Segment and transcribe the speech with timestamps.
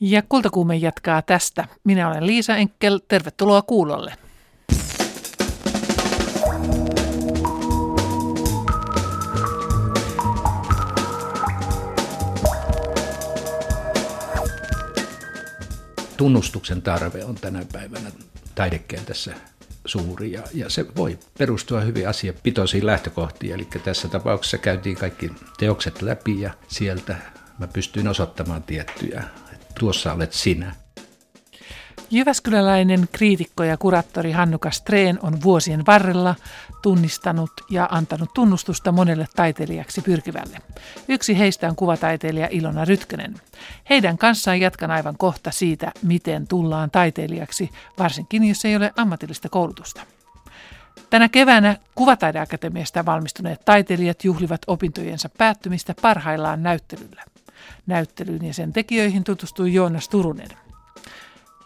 [0.00, 1.68] Ja kultakuume jatkaa tästä.
[1.84, 3.00] Minä olen Liisa Enkel.
[3.08, 4.14] Tervetuloa kuulolle.
[16.16, 18.10] Tunnustuksen tarve on tänä päivänä
[18.54, 19.34] taidekentässä
[19.84, 23.54] suuri ja, ja se voi perustua hyvin asiapitoisiin lähtökohtiin.
[23.54, 27.16] Eli tässä tapauksessa käytiin kaikki teokset läpi ja sieltä
[27.58, 29.24] mä pystyin osoittamaan tiettyjä,
[29.78, 30.74] tuossa olet sinä.
[32.10, 36.34] Jyväskyläläinen kriitikko ja kuraattori Hannuka Streen on vuosien varrella
[36.82, 40.58] tunnistanut ja antanut tunnustusta monelle taiteilijaksi pyrkivälle.
[41.08, 43.34] Yksi heistä on kuvataiteilija Ilona Rytkönen.
[43.90, 50.02] Heidän kanssaan jatkan aivan kohta siitä, miten tullaan taiteilijaksi, varsinkin jos ei ole ammatillista koulutusta.
[51.10, 57.22] Tänä keväänä Kuvataideakatemiasta valmistuneet taiteilijat juhlivat opintojensa päättymistä parhaillaan näyttelyllä.
[57.86, 60.48] Näyttelyyn ja sen tekijöihin tutustui Joonas Turunen.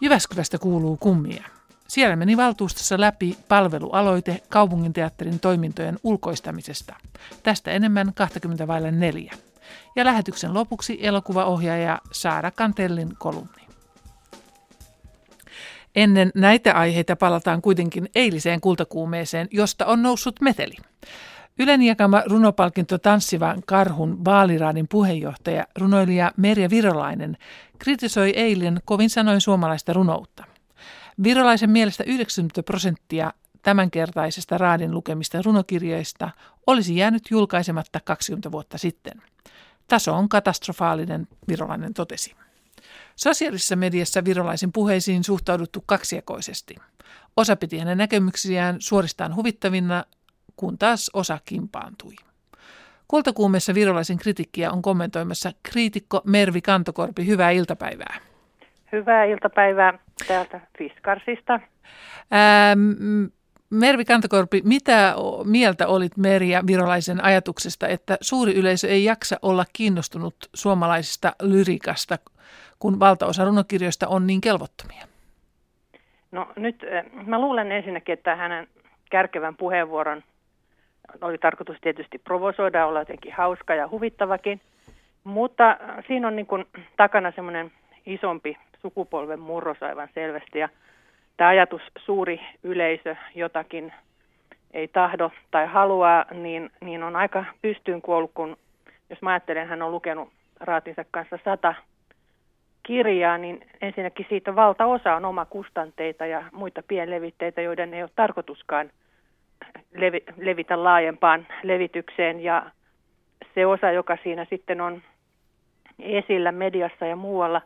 [0.01, 1.43] Jyväskylästä kuuluu kummia.
[1.87, 6.95] Siellä meni valtuustossa läpi palvelualoite kaupunginteatterin toimintojen ulkoistamisesta.
[7.43, 9.33] Tästä enemmän 20 vaille neljä.
[9.95, 13.61] Ja lähetyksen lopuksi elokuvaohjaaja Saara Kantellin kolumni.
[15.95, 20.75] Ennen näitä aiheita palataan kuitenkin eiliseen kultakuumeeseen, josta on noussut meteli.
[21.59, 27.37] Ylen jakama runopalkinto Tanssivan karhun vaaliraadin puheenjohtaja, runoilija Merja Virolainen,
[27.79, 30.43] kritisoi eilen kovin sanoin suomalaista runoutta.
[31.23, 36.29] Virolaisen mielestä 90 prosenttia tämänkertaisesta raadin lukemista runokirjoista
[36.67, 39.21] olisi jäänyt julkaisematta 20 vuotta sitten.
[39.87, 42.35] Taso on katastrofaalinen, Virolainen totesi.
[43.15, 46.75] Sosiaalisessa mediassa virolaisen puheisiin suhtauduttu kaksijakoisesti.
[47.37, 50.05] Osa piti hänen näkemyksiään suoristaan huvittavina,
[50.61, 52.13] kun taas osa kimpaantui.
[53.07, 57.25] Kultakuumessa virolaisen kritiikkiä on kommentoimassa kriitikko Mervi Kantokorpi.
[57.27, 58.15] Hyvää iltapäivää.
[58.91, 61.53] Hyvää iltapäivää täältä Fiskarsista.
[61.53, 62.79] Ähm,
[63.69, 70.35] Mervi Kantokorpi, mitä mieltä olit Merja Virolaisen ajatuksesta, että suuri yleisö ei jaksa olla kiinnostunut
[70.53, 72.17] suomalaisesta lyrikasta,
[72.79, 75.05] kun valtaosa runokirjoista on niin kelvottomia?
[76.31, 76.85] No nyt
[77.25, 78.67] mä luulen ensinnäkin, että hänen
[79.11, 80.23] kärkevän puheenvuoron
[81.21, 84.61] oli tarkoitus tietysti provosoida, olla jotenkin hauska ja huvittavakin,
[85.23, 85.77] mutta
[86.07, 86.65] siinä on niin kuin
[86.97, 87.71] takana semmoinen
[88.05, 90.59] isompi sukupolven murros aivan selvästi.
[90.59, 90.69] Ja
[91.37, 93.93] tämä ajatus suuri yleisö jotakin
[94.73, 98.57] ei tahdo tai haluaa, niin, niin on aika pystyyn kuollut, kun
[99.09, 100.29] jos mä ajattelen, hän on lukenut
[100.59, 101.75] raatinsa kanssa sata
[102.83, 108.89] kirjaa, niin ensinnäkin siitä valtaosa on oma kustanteita ja muita pienlevitteitä, joiden ei ole tarkoituskaan
[109.95, 112.71] levi, levitä laajempaan levitykseen ja
[113.55, 115.01] se osa, joka siinä sitten on
[115.99, 117.61] esillä mediassa ja muualla,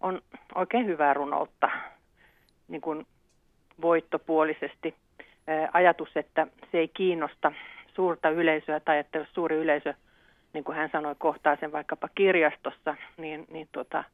[0.00, 0.20] on
[0.54, 1.70] oikein hyvää runoutta
[2.68, 3.06] niin kuin
[3.82, 4.94] voittopuolisesti.
[5.72, 7.52] Ajatus, että se ei kiinnosta
[7.94, 9.94] suurta yleisöä tai että jos suuri yleisö,
[10.52, 14.04] niin kuin hän sanoi, kohtaa sen vaikkapa kirjastossa, niin, niin tuota,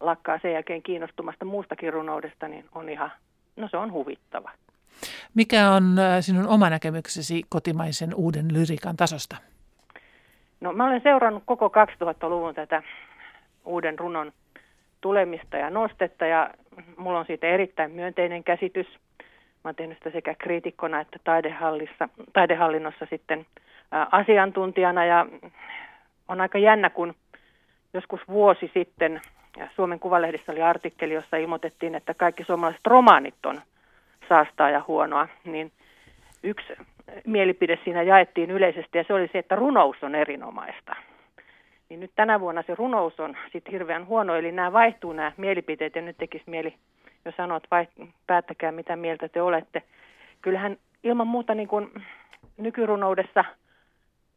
[0.00, 3.12] lakkaa sen jälkeen kiinnostumasta muustakin runoudesta, niin on ihan,
[3.56, 4.50] no se on huvittava.
[5.34, 9.36] Mikä on äh, sinun oma näkemyksesi kotimaisen uuden lyrikan tasosta?
[10.60, 12.82] No mä olen seurannut koko 2000-luvun tätä
[13.64, 14.32] uuden runon
[15.00, 16.50] tulemista ja nostetta ja
[16.96, 18.86] mulla on siitä erittäin myönteinen käsitys.
[19.64, 23.46] Mä oon tehnyt sitä sekä kriitikkona että taidehallissa, taidehallinnossa sitten
[24.12, 25.26] asiantuntijana ja
[26.28, 27.14] on aika jännä, kun
[27.94, 29.20] joskus vuosi sitten
[29.76, 33.60] Suomen Kuvalehdissä oli artikkeli, jossa ilmoitettiin, että kaikki suomalaiset romaanit on
[34.28, 35.72] saastaa ja huonoa, niin
[36.42, 36.72] yksi
[37.26, 40.96] mielipide siinä jaettiin yleisesti ja se oli se, että runous on erinomaista.
[41.88, 45.94] Niin nyt tänä vuonna se runous on sitten hirveän huono, eli nämä vaihtuu nämä mielipiteet
[45.94, 46.74] ja nyt tekisi mieli,
[47.24, 47.86] jos sanot, vai
[48.26, 49.82] päättäkää mitä mieltä te olette.
[50.42, 51.90] Kyllähän ilman muuta niin kuin
[52.56, 53.44] nykyrunoudessa,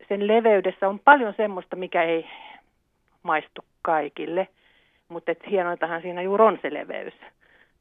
[0.07, 2.29] sen leveydessä on paljon semmoista, mikä ei
[3.23, 4.47] maistu kaikille,
[5.07, 7.13] mutta hienointahan siinä juuri on se leveys.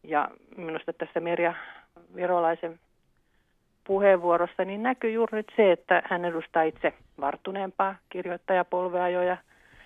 [0.02, 1.54] Ja minusta tässä Merja
[2.14, 2.80] virolaisen
[3.84, 9.36] puheenvuorossa, niin näkyy juuri nyt se, että hän edustaa itse varttuneempaa kirjoittajapolvea jo ja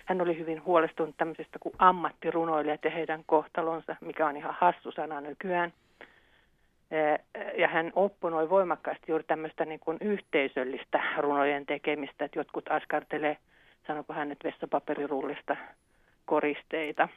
[0.05, 5.21] hän oli hyvin huolestunut tämmöisestä kuin ammattirunoilijat ja heidän kohtalonsa, mikä on ihan hassu sana
[5.21, 5.73] nykyään.
[7.57, 13.37] Ja hän opponoi voimakkaasti juuri tämmöistä niin kuin yhteisöllistä runojen tekemistä, että jotkut askartelee,
[13.87, 15.57] sanopa hän nyt vessapaperirullista
[16.25, 17.09] koristeita.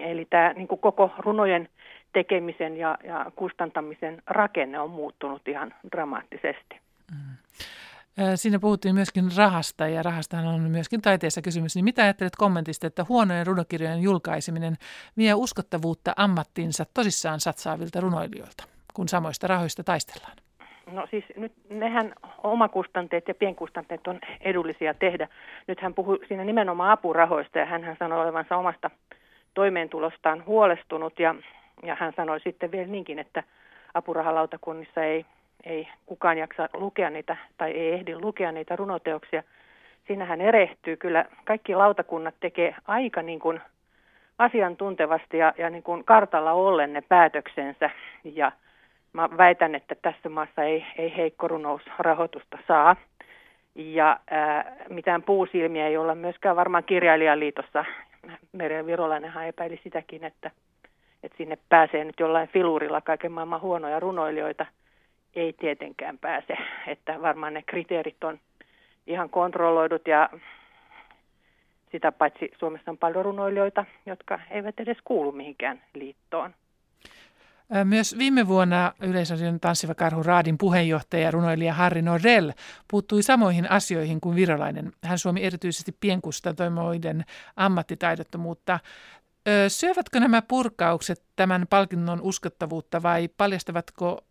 [0.00, 1.68] Eli tämä niin kuin koko runojen
[2.12, 6.80] tekemisen ja, ja kustantamisen rakenne on muuttunut ihan dramaattisesti.
[7.10, 7.36] Mm.
[8.34, 11.74] Siinä puhuttiin myöskin rahasta ja rahastahan on myöskin taiteessa kysymys.
[11.74, 14.76] Niin mitä ajattelet kommentista, että huonojen runokirjojen julkaiseminen
[15.16, 18.64] vie uskottavuutta ammattinsa tosissaan satsaavilta runoilijoilta,
[18.94, 20.36] kun samoista rahoista taistellaan?
[20.92, 22.12] No siis nyt nehän
[22.42, 25.28] omakustanteet ja pienkustanteet on edullisia tehdä.
[25.68, 28.90] Nyt hän puhui siinä nimenomaan apurahoista ja hän sanoi olevansa omasta
[29.54, 31.34] toimeentulostaan huolestunut ja,
[31.82, 33.42] ja hän sanoi sitten vielä niinkin, että
[33.94, 35.26] apurahalautakunnissa ei,
[35.64, 39.42] ei kukaan jaksa lukea niitä tai ei ehdi lukea niitä runoteoksia.
[40.06, 41.24] Siinähän erehtyy kyllä.
[41.44, 43.60] Kaikki lautakunnat tekee aika niin kuin
[44.38, 47.90] asiantuntevasti ja, ja niin kuin kartalla ollen ne päätöksensä
[48.24, 48.52] ja
[49.12, 52.96] mä väitän, että tässä maassa ei, ei heikko runousrahoitusta saa.
[53.74, 57.84] Ja ää, mitään puusilmiä ei olla myöskään varmaan kirjailijaliitossa.
[58.52, 60.50] Merja Virolainenhan epäili sitäkin, että,
[61.22, 64.66] että sinne pääsee nyt jollain filurilla kaiken maailman huonoja runoilijoita.
[65.34, 68.38] Ei tietenkään pääse, että varmaan ne kriteerit on
[69.06, 70.30] ihan kontrolloidut ja
[71.92, 76.54] sitä paitsi Suomessa on paljon runoilijoita, jotka eivät edes kuulu mihinkään liittoon.
[77.84, 82.50] Myös viime vuonna Yleisradion Tanssiva Karhu Raadin puheenjohtaja ja runoilija Harri Norell
[82.90, 84.92] puuttui samoihin asioihin kuin virolainen.
[85.04, 87.24] Hän suomi erityisesti pienkustantoimoiden
[87.56, 88.78] ammattitaidottomuutta.
[89.68, 94.24] Syövätkö nämä purkaukset tämän palkinnon uskottavuutta vai paljastavatko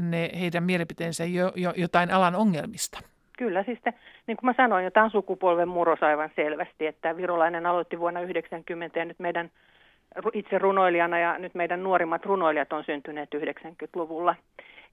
[0.00, 3.00] ne heidän mielipiteensä jo, jo, jotain alan ongelmista?
[3.38, 3.94] Kyllä, siis te,
[4.26, 8.98] niin kuin mä sanoin, jo tämä sukupolven murros aivan selvästi, että virolainen aloitti vuonna 90
[8.98, 9.50] ja nyt meidän
[10.32, 14.34] itse runoilijana ja nyt meidän nuorimmat runoilijat on syntyneet 90-luvulla.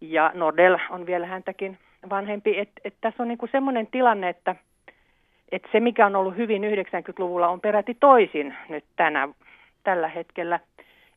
[0.01, 1.77] Ja Nordell on vielä häntäkin
[2.09, 2.59] vanhempi.
[2.59, 4.55] Että et tässä on niinku semmoinen tilanne, että
[5.51, 9.29] et se mikä on ollut hyvin 90-luvulla on peräti toisin nyt tänä,
[9.83, 10.59] tällä hetkellä.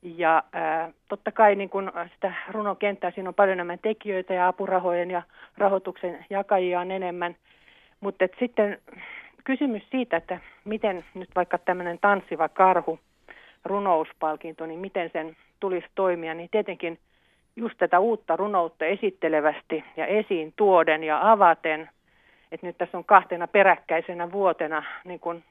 [0.02, 5.10] Ja ää, totta kai niin kun sitä runokenttää, siinä on paljon enemmän tekijöitä ja apurahojen
[5.10, 5.22] ja
[5.58, 7.36] rahoituksen jakajia on enemmän.
[8.00, 8.78] Mutta sitten
[9.44, 12.98] kysymys siitä, että miten nyt vaikka tämmöinen tanssiva karhu–
[13.64, 16.99] runouspalkinto, niin miten sen tulisi toimia, niin tietenkin
[17.56, 21.90] just tätä uutta runoutta esittelevästi ja esiin tuoden ja avaten,
[22.52, 25.44] että nyt tässä on kahtena peräkkäisenä vuotena niin kuin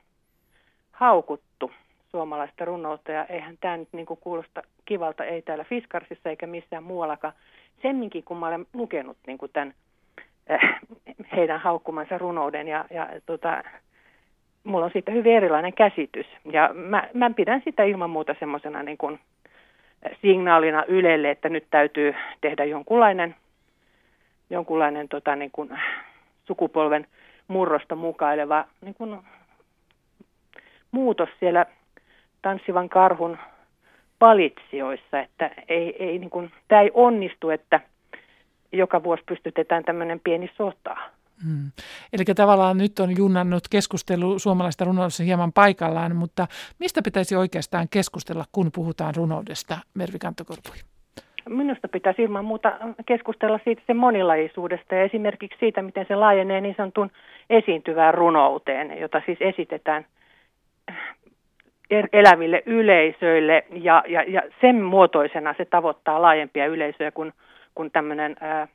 [0.91, 1.71] haukuttu
[2.11, 6.83] suomalaista runoutta ja eihän tämä nyt niin kuin kuulosta kivalta, ei täällä Fiskarsissa eikä missään
[6.83, 7.33] muuallakaan.
[7.81, 9.73] Semminkin kun mä olen lukenut niin kuin tämän
[10.51, 10.79] äh,
[11.35, 13.63] heidän haukkumansa runouden ja, ja tota,
[14.67, 16.25] mulla on siitä hyvin erilainen käsitys.
[16.51, 19.19] Ja mä, mä pidän sitä ilman muuta semmoisena niin kuin
[20.21, 23.35] signaalina Ylelle, että nyt täytyy tehdä jonkunlainen,
[24.49, 25.69] jonkunlainen tota, niin kuin
[26.47, 27.07] sukupolven
[27.47, 29.19] murrosta mukaileva niin kuin
[30.91, 31.65] muutos siellä
[32.41, 33.37] tanssivan karhun
[34.19, 37.79] palitsioissa, että ei, ei, niin kuin, tämä ei onnistu, että
[38.71, 40.97] joka vuosi pystytetään tämmöinen pieni sota.
[41.43, 41.71] Hmm.
[42.13, 46.47] Eli tavallaan nyt on junnannut keskustelu suomalaista runoudesta hieman paikallaan, mutta
[46.79, 50.75] mistä pitäisi oikeastaan keskustella, kun puhutaan runoudesta, Mervi Kantokorpui?
[51.49, 52.71] Minusta pitäisi ilman muuta
[53.05, 57.11] keskustella siitä sen monilaisuudesta ja esimerkiksi siitä, miten se laajenee niin sanotun
[57.49, 60.05] esiintyvään runouteen, jota siis esitetään
[61.89, 67.33] er-, eläville yleisöille ja, ja, ja sen muotoisena se tavoittaa laajempia yleisöjä kuin,
[67.75, 68.67] kuin tämmöinen ää,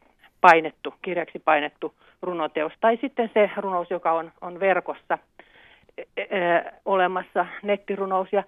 [0.43, 2.73] painettu, kirjaksi painettu runoteos.
[2.81, 5.19] Tai sitten se runous, joka on, on verkossa
[5.99, 6.29] e, e,
[6.85, 8.33] olemassa, nettirunous.
[8.33, 8.43] Ja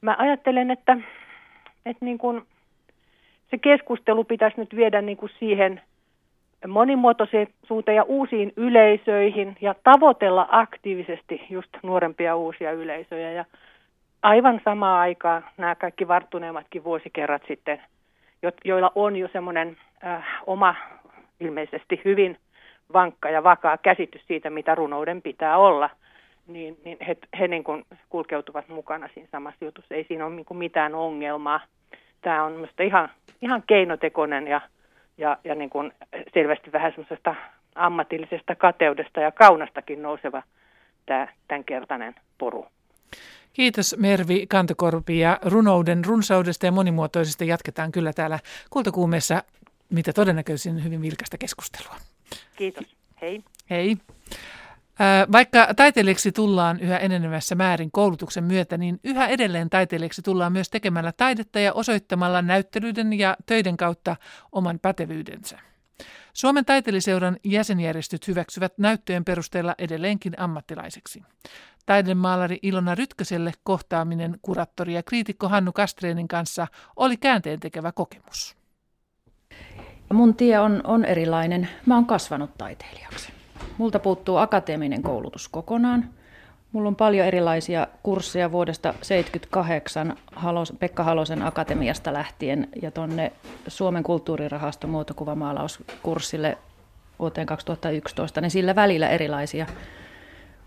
[0.00, 0.96] mä ajattelen, että,
[1.86, 2.42] että niin kuin
[3.50, 5.80] se keskustelu pitäisi nyt viedä niin kuin siihen
[6.66, 13.32] monimuotoisuuteen ja uusiin yleisöihin ja tavoitella aktiivisesti just nuorempia uusia yleisöjä.
[13.32, 13.44] Ja
[14.22, 17.82] aivan samaan aikaan nämä kaikki varttuneemmatkin vuosikerrat sitten,
[18.64, 20.74] joilla on jo semmoinen äh, oma
[21.40, 22.38] ilmeisesti hyvin
[22.92, 25.90] vankka ja vakaa käsitys siitä, mitä runouden pitää olla,
[26.46, 29.94] niin, niin he, he niin kuin kulkeutuvat mukana siinä samassa jutussa.
[29.94, 31.60] Ei siinä ole niin kuin mitään ongelmaa.
[32.22, 33.08] Tämä on minusta ihan,
[33.42, 34.60] ihan keinotekoinen ja,
[35.18, 35.92] ja, ja niin kuin
[36.34, 37.34] selvästi vähän semmoisesta
[37.74, 40.42] ammatillisesta kateudesta ja kaunastakin nouseva
[41.06, 42.66] tämä tämänkertainen poru.
[43.52, 48.38] Kiitos Mervi Kantokorpi ja runouden runsaudesta ja monimuotoisesta jatketaan kyllä täällä
[48.70, 49.42] Kultakuumeessa
[49.90, 51.96] mitä todennäköisin hyvin vilkasta keskustelua.
[52.56, 52.96] Kiitos.
[53.20, 53.44] Hei.
[53.70, 53.96] Hei.
[55.32, 61.12] Vaikka taiteilijaksi tullaan yhä enenevässä määrin koulutuksen myötä, niin yhä edelleen taiteilijaksi tullaan myös tekemällä
[61.12, 64.16] taidetta ja osoittamalla näyttelyiden ja töiden kautta
[64.52, 65.58] oman pätevyydensä.
[66.32, 71.22] Suomen taiteelliseuran jäsenjärjestöt hyväksyvät näyttöjen perusteella edelleenkin ammattilaiseksi.
[71.86, 76.66] Taidemaalari Ilona Rytköselle kohtaaminen kuraattori ja kriitikko Hannu Kastreenin kanssa
[76.96, 78.57] oli käänteen tekevä kokemus.
[80.12, 81.68] Mun tie on, on erilainen.
[81.86, 83.32] Mä oon kasvanut taiteilijaksi.
[83.78, 86.04] Multa puuttuu akateeminen koulutus kokonaan.
[86.72, 93.32] Mulla on paljon erilaisia kursseja vuodesta 1978 Halos, Pekka Halosen akatemiasta lähtien ja tuonne
[93.68, 96.58] Suomen kulttuurirahaston muotokuvamaalauskurssille
[97.18, 99.66] vuoteen 2011, niin sillä välillä erilaisia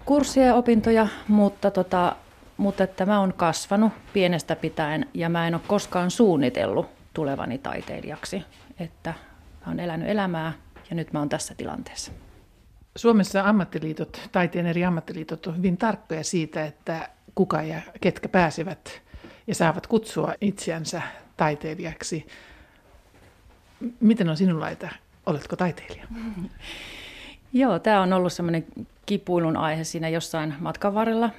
[0.06, 2.16] kursseja ja opintoja, mutta, tota,
[2.58, 8.44] mutta että mä oon kasvanut pienestä pitäen ja mä en ole koskaan suunnitellut tulevani taiteilijaksi.
[8.80, 9.14] Että
[9.66, 10.54] mä oon elänyt elämää
[10.90, 12.12] ja nyt mä oon tässä tilanteessa.
[12.96, 19.02] Suomessa ammattiliitot, taiteen eri ammattiliitot on hyvin tarkkoja siitä, että kuka ja ketkä pääsevät
[19.48, 21.02] ja saavat kutsua itseänsä
[21.38, 22.28] taiteilijaksi.
[24.00, 24.90] Miten on sinulla, että
[25.26, 26.08] oletko taiteilija?
[27.54, 28.66] Joo, tämä on ollut semmoinen
[29.06, 31.30] kipuilun aihe siinä jossain matkan varrella.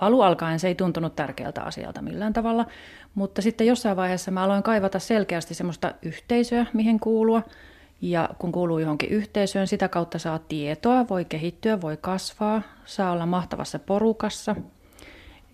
[0.00, 2.66] Alu alkaen se ei tuntunut tärkeältä asialta millään tavalla,
[3.14, 7.42] mutta sitten jossain vaiheessa mä aloin kaivata selkeästi semmoista yhteisöä, mihin kuulua.
[8.00, 13.26] Ja kun kuuluu johonkin yhteisöön, sitä kautta saa tietoa, voi kehittyä, voi kasvaa, saa olla
[13.26, 14.56] mahtavassa porukassa.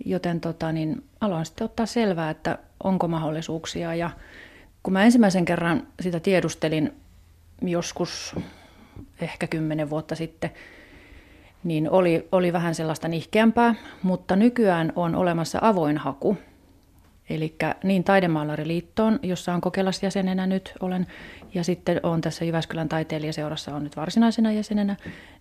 [0.05, 3.95] Joten tota, niin aloin sitten ottaa selvää, että onko mahdollisuuksia.
[3.95, 4.11] Ja
[4.83, 6.93] kun mä ensimmäisen kerran sitä tiedustelin
[7.63, 8.37] joskus
[9.21, 10.51] ehkä kymmenen vuotta sitten,
[11.65, 16.37] niin oli, oli vähän sellaista nihkeämpää, mutta nykyään on olemassa avoin haku.
[17.31, 21.07] Eli niin Taidemaalariliittoon, jossa on kokelasjäsenenä nyt olen,
[21.55, 24.97] ja sitten on tässä Jyväskylän taiteilijaseurassa on nyt varsinaisena jäsenenä,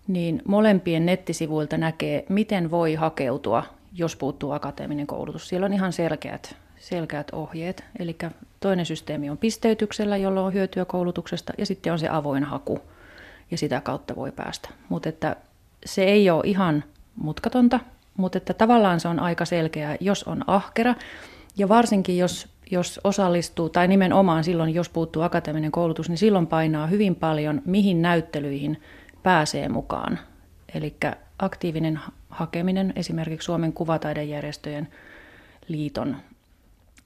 [0.08, 5.48] niin molempien nettisivuilta näkee, miten voi hakeutua, jos puuttuu akateeminen koulutus.
[5.48, 7.84] Siellä on ihan selkeät, selkeät ohjeet.
[7.98, 8.16] Eli
[8.60, 12.80] toinen systeemi on pisteytyksellä, jolloin on hyötyä koulutuksesta, ja sitten on se avoin haku,
[13.50, 14.68] ja sitä kautta voi päästä.
[14.88, 15.36] Mutta että
[15.84, 16.84] se ei ole ihan
[17.16, 17.80] mutkatonta,
[18.16, 20.94] mutta että tavallaan se on aika selkeää, jos on ahkera,
[21.56, 26.86] ja varsinkin jos, jos osallistuu, tai nimenomaan silloin, jos puuttuu akateeminen koulutus, niin silloin painaa
[26.86, 28.82] hyvin paljon, mihin näyttelyihin
[29.22, 30.18] pääsee mukaan.
[30.74, 30.96] Eli
[31.38, 34.88] aktiivinen hakeminen esimerkiksi Suomen kuvataidejärjestöjen
[35.68, 36.16] liiton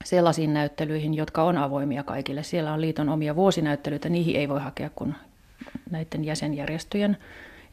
[0.03, 2.43] sellaisiin näyttelyihin, jotka on avoimia kaikille.
[2.43, 5.15] Siellä on liiton omia vuosinäyttelyitä, niihin ei voi hakea kuin
[5.91, 7.17] näiden jäsenjärjestöjen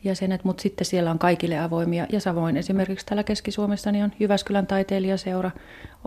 [0.06, 2.06] jäsenet, mutta sitten siellä on kaikille avoimia.
[2.12, 5.50] Ja samoin esimerkiksi täällä Keski-Suomessa niin on Jyväskylän taiteilijaseura,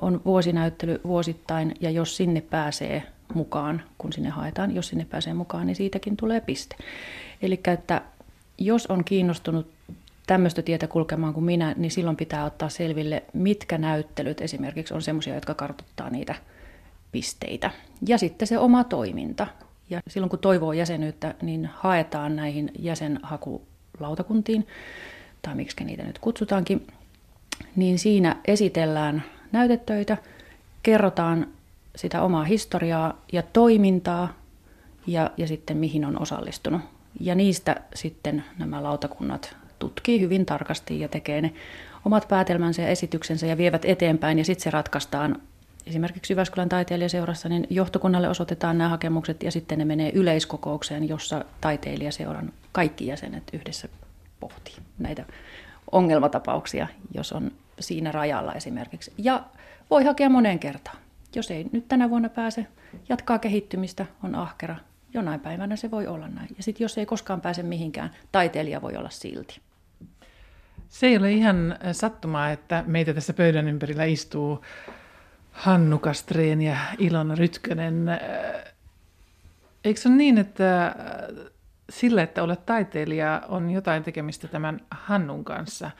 [0.01, 3.03] on vuosinäyttely vuosittain, ja jos sinne pääsee
[3.33, 6.75] mukaan, kun sinne haetaan, jos sinne pääsee mukaan, niin siitäkin tulee piste.
[7.41, 8.01] Eli että
[8.57, 9.67] jos on kiinnostunut
[10.27, 15.35] tämmöistä tietä kulkemaan kuin minä, niin silloin pitää ottaa selville, mitkä näyttelyt esimerkiksi on semmoisia,
[15.35, 16.35] jotka kartoittaa niitä
[17.11, 17.71] pisteitä.
[18.07, 19.47] Ja sitten se oma toiminta.
[19.89, 22.71] Ja silloin kun toivoo jäsenyyttä, niin haetaan näihin
[23.99, 24.67] jäsenhakulautakuntiin,
[25.41, 26.87] tai miksi niitä nyt kutsutaankin,
[27.75, 30.17] niin siinä esitellään näytetöitä,
[30.83, 31.47] kerrotaan
[31.95, 34.33] sitä omaa historiaa ja toimintaa
[35.07, 36.81] ja, ja sitten mihin on osallistunut.
[37.19, 41.53] Ja niistä sitten nämä lautakunnat tutkii hyvin tarkasti ja tekee ne
[42.05, 45.41] omat päätelmänsä ja esityksensä ja vievät eteenpäin ja sitten se ratkaistaan
[45.89, 52.53] esimerkiksi Jyväskylän taiteilijaseurassa, niin johtokunnalle osoitetaan nämä hakemukset ja sitten ne menee yleiskokoukseen, jossa taiteilijaseuran
[52.71, 53.89] kaikki jäsenet yhdessä
[54.39, 55.25] pohtii näitä
[55.91, 59.13] ongelmatapauksia, jos on siinä rajalla esimerkiksi.
[59.17, 59.43] Ja
[59.89, 60.97] voi hakea moneen kertaan.
[61.35, 62.67] Jos ei nyt tänä vuonna pääse,
[63.09, 64.75] jatkaa kehittymistä, on ahkera.
[65.13, 66.49] Jonain päivänä se voi olla näin.
[66.57, 69.61] Ja sitten jos ei koskaan pääse mihinkään, taiteilija voi olla silti.
[70.89, 74.63] Se ei ole ihan sattumaa, että meitä tässä pöydän ympärillä istuu
[75.51, 78.05] Hannu Kastreen ja Ilona Rytkönen.
[79.83, 80.95] Eikö se ole niin, että
[81.89, 85.91] sillä, että olet taiteilija, on jotain tekemistä tämän Hannun kanssa?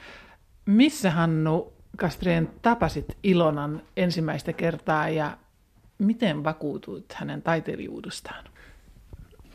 [0.66, 5.38] Missä Hannu Kastreen tapasit Ilonan ensimmäistä kertaa ja
[5.98, 8.44] miten vakuutuit hänen taiteilijuudestaan?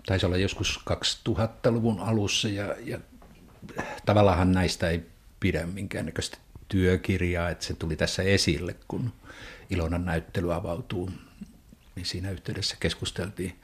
[0.06, 0.86] Taisi olla joskus
[1.30, 3.00] 2000-luvun alussa ja, ja
[4.06, 5.06] tavallaan näistä ei
[5.40, 6.38] pidä minkäännäköistä
[6.68, 9.14] työkirjaa, että se tuli tässä esille, kun
[9.70, 11.12] Ilonan näyttely avautuu.
[11.96, 13.60] Niin siinä yhteydessä keskusteltiin.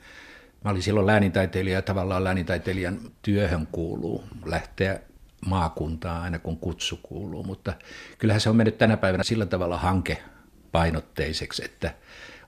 [0.63, 4.99] Mä olin silloin läänintaiteilija ja tavallaan läänintaiteilijan työhön kuuluu lähteä
[5.45, 7.73] maakuntaan aina kun kutsu kuuluu, mutta
[8.17, 11.93] kyllähän se on mennyt tänä päivänä sillä tavalla hankepainotteiseksi, että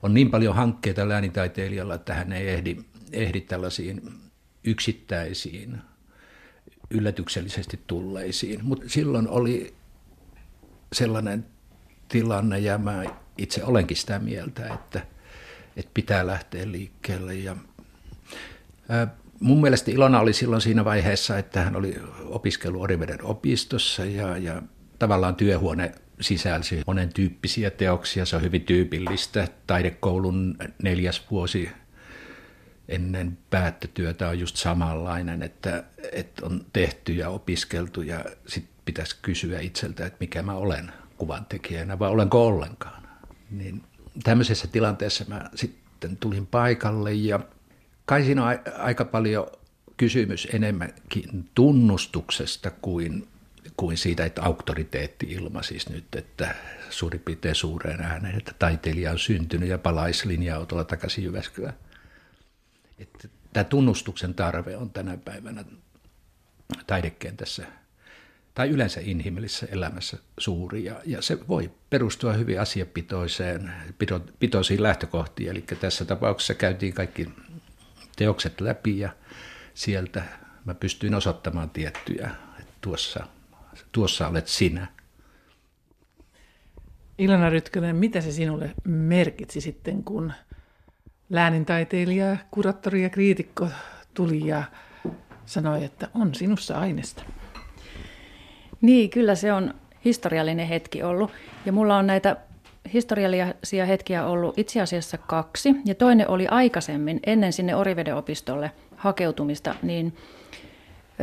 [0.02, 2.76] on niin paljon hankkeita läänintaiteilijalla, että hän ei ehdi,
[3.12, 4.02] ehdi tällaisiin
[4.64, 5.78] yksittäisiin
[6.90, 8.64] yllätyksellisesti tulleisiin.
[8.64, 9.74] Mutta silloin oli
[10.94, 11.46] sellainen
[12.08, 13.04] tilanne, ja mä
[13.38, 15.06] itse olenkin sitä mieltä, että,
[15.76, 17.34] että pitää lähteä liikkeelle.
[17.34, 17.56] Ja,
[18.88, 24.36] ää, mun mielestä Ilona oli silloin siinä vaiheessa, että hän oli opiskellut Oriveden opistossa ja,
[24.36, 24.62] ja
[24.98, 28.26] tavallaan työhuone sisälsi monen tyyppisiä teoksia.
[28.26, 29.48] Se on hyvin tyypillistä.
[29.66, 31.68] Taidekoulun neljäs vuosi
[32.88, 39.60] ennen päättötyötä on just samanlainen, että, että on tehty ja opiskeltu ja sitten pitäisi kysyä
[39.60, 43.02] itseltä, että mikä mä olen kuvan tekijänä vai olenko ollenkaan.
[43.50, 43.82] Niin
[44.24, 47.40] tämmöisessä tilanteessa mä sitten tulin paikalle ja
[48.06, 49.46] kai siinä on aika paljon
[49.96, 53.28] kysymys enemmänkin tunnustuksesta kuin,
[53.76, 56.54] kuin siitä, että auktoriteetti ilmaisisi nyt, että
[56.90, 61.74] suurin piirtein suureen ääneen, että taiteilija on syntynyt ja palaisi linja-autolla takaisin Jyväskylään.
[62.98, 65.64] Että tämä tunnustuksen tarve on tänä päivänä
[66.86, 67.66] taidekentässä
[68.54, 70.84] tai yleensä inhimillisessä elämässä suuri.
[70.84, 73.72] Ja, ja se voi perustua hyvin asiapitoiseen,
[74.38, 75.50] pitoisiin lähtökohtiin.
[75.50, 77.28] Eli tässä tapauksessa käytiin kaikki
[78.16, 79.10] teokset läpi ja
[79.74, 80.22] sieltä
[80.64, 83.26] mä pystyin osoittamaan tiettyjä, että tuossa,
[83.92, 84.86] tuossa olet sinä.
[87.18, 90.32] Ilona Rytkönen, mitä se sinulle merkitsi sitten, kun
[91.30, 93.68] läänintaiteilija, kuraattori ja kriitikko
[94.14, 94.64] tuli ja
[95.46, 97.22] sanoi, että on sinussa aineesta?
[98.84, 99.74] Niin, kyllä se on
[100.04, 101.30] historiallinen hetki ollut.
[101.66, 102.36] Ja mulla on näitä
[102.92, 105.74] historiallisia hetkiä ollut itse asiassa kaksi.
[105.84, 110.16] Ja toinen oli aikaisemmin, ennen sinne Oriveden opistolle hakeutumista, niin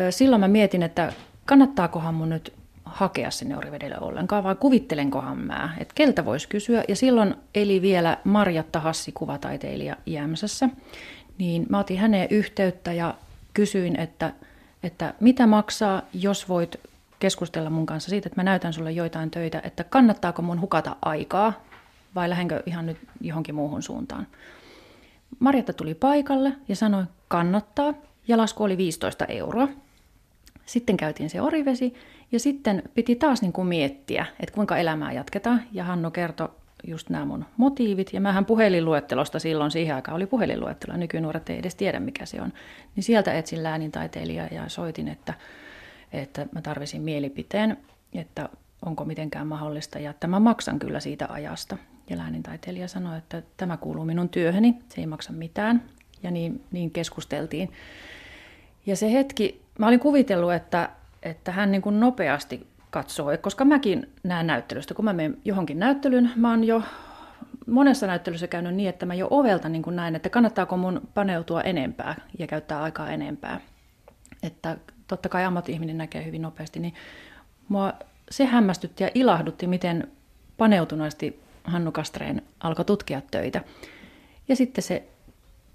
[0.09, 1.13] silloin mä mietin, että
[1.45, 2.53] kannattaakohan mun nyt
[2.85, 6.83] hakea sinne Orivedelle ollenkaan, vai kuvittelenkohan mä, että keltä voisi kysyä.
[6.87, 10.69] Ja silloin eli vielä Marjatta Hassi, kuvataiteilija Jämsässä.
[11.37, 13.15] Niin mä otin häneen yhteyttä ja
[13.53, 14.33] kysyin, että,
[14.83, 16.79] että mitä maksaa, jos voit
[17.21, 21.53] keskustella mun kanssa siitä, että mä näytän sulle joitain töitä, että kannattaako mun hukata aikaa
[22.15, 24.27] vai lähdenkö ihan nyt johonkin muuhun suuntaan.
[25.39, 27.93] Marjatta tuli paikalle ja sanoi, kannattaa,
[28.27, 29.67] ja lasku oli 15 euroa.
[30.65, 31.93] Sitten käytiin se orivesi
[32.31, 35.61] ja sitten piti taas niin kuin miettiä, että kuinka elämää jatketaan.
[35.71, 36.49] Ja Hanno kertoi
[36.87, 38.13] just nämä mun motiivit.
[38.13, 42.53] Ja mähän puhelinluettelosta silloin, siihen aikaan oli puhelinluettelo, nykynuoret ei edes tiedä mikä se on.
[42.95, 45.33] Niin sieltä etsin läänintaiteilijaa ja soitin, että,
[46.13, 47.77] että mä tarvisin mielipiteen,
[48.13, 48.49] että
[48.85, 51.77] onko mitenkään mahdollista ja että mä maksan kyllä siitä ajasta.
[52.09, 55.83] Ja läänintaiteilija sanoi, että tämä kuuluu minun työhöni, se ei maksa mitään.
[56.23, 57.71] Ja niin, niin keskusteltiin.
[58.85, 60.89] Ja se hetki, mä olin kuvitellut, että,
[61.23, 64.93] että hän niin kuin nopeasti katsoo, koska mäkin näen näyttelystä.
[64.93, 66.83] Kun mä menen johonkin näyttelyyn, mä oon jo
[67.67, 71.61] monessa näyttelyssä käynyt niin, että mä jo ovelta niin kuin näen, että kannattaako mun paneutua
[71.61, 73.61] enempää ja käyttää aikaa enempää.
[74.43, 74.77] Että
[75.11, 76.93] totta kai ammatti-ihminen näkee hyvin nopeasti, niin
[77.67, 77.93] mua
[78.31, 80.07] se hämmästytti ja ilahdutti, miten
[80.57, 83.63] paneutuneesti Hannu Kastreen alkoi tutkia töitä.
[84.47, 85.03] Ja sitten se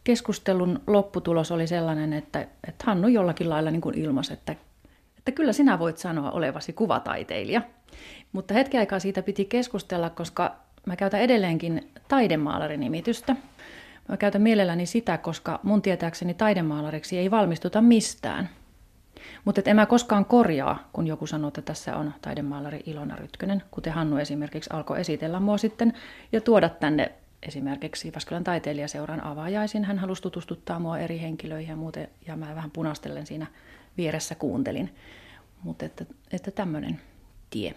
[0.05, 4.57] keskustelun lopputulos oli sellainen, että, että Hannu jollakin lailla niin ilmaisi, että,
[5.19, 7.63] että kyllä sinä voit sanoa olevasi kuvataiteilija.
[8.33, 13.37] Mutta hetken aikaa siitä piti keskustella, koska mä käytän edelleenkin taidemaaları-nimitystä.
[14.09, 18.49] Mä käytän mielelläni sitä, koska mun tietääkseni taidemaalariksi ei valmistuta mistään.
[19.47, 23.93] Mutta en mä koskaan korjaa, kun joku sanoo, että tässä on taidemaalari Ilona Rytkönen, kuten
[23.93, 25.93] Hannu esimerkiksi alkoi esitellä mua sitten
[26.33, 29.85] ja tuoda tänne esimerkiksi Jyväskylän taiteilijaseuran avajaisin.
[29.85, 33.47] Hän halusi tutustuttaa mua eri henkilöihin ja muuten, ja mä vähän punastellen siinä
[33.97, 34.95] vieressä kuuntelin.
[35.63, 37.01] Mutta että, että tämmöinen
[37.51, 37.75] tie.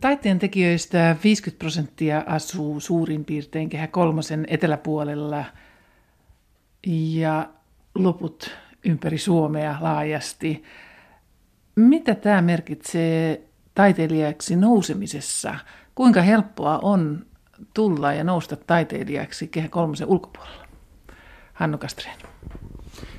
[0.00, 5.44] Taiteen tekijöistä 50 prosenttia asuu suurin piirtein kehä kolmosen eteläpuolella
[6.86, 7.48] ja
[7.94, 8.50] loput
[8.84, 10.64] ympäri Suomea laajasti.
[11.76, 13.42] Mitä tämä merkitsee
[13.74, 15.54] taiteilijaksi nousemisessa?
[15.94, 17.26] Kuinka helppoa on
[17.74, 20.64] tulla ja nousta taiteilijaksi Kehä kolmosen ulkopuolella?
[21.52, 22.16] Hannu Kastreen.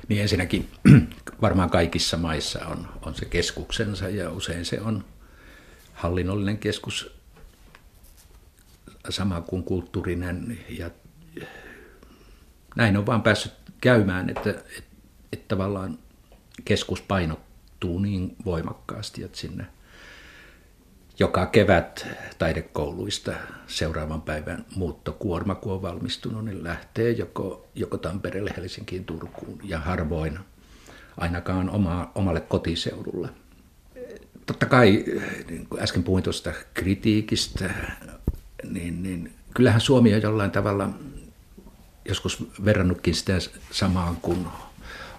[0.08, 0.68] Niin ensinnäkin
[1.42, 5.04] varmaan kaikissa maissa on, on se keskuksensa ja usein se on
[5.92, 7.16] hallinnollinen keskus
[9.08, 10.90] sama kuin kulttuurinen ja
[12.76, 14.95] näin on vaan päässyt käymään, että, että,
[15.32, 15.98] että tavallaan
[16.64, 19.66] keskus painottuu niin voimakkaasti, että sinne
[21.18, 22.06] joka kevät
[22.38, 23.32] taidekouluista
[23.66, 30.38] seuraavan päivän muuttokuorma, kun on valmistunut, niin lähtee joko, joko Tampereelle, Helsinkiin, Turkuun ja harvoin
[31.16, 33.28] ainakaan oma, omalle kotiseudulle.
[34.46, 35.04] Totta kai,
[35.50, 37.70] niin kuin äsken puhuin tuosta kritiikistä,
[38.70, 40.88] niin, niin kyllähän Suomi on jollain tavalla
[42.04, 43.32] joskus verrannutkin sitä
[43.70, 44.46] samaan kuin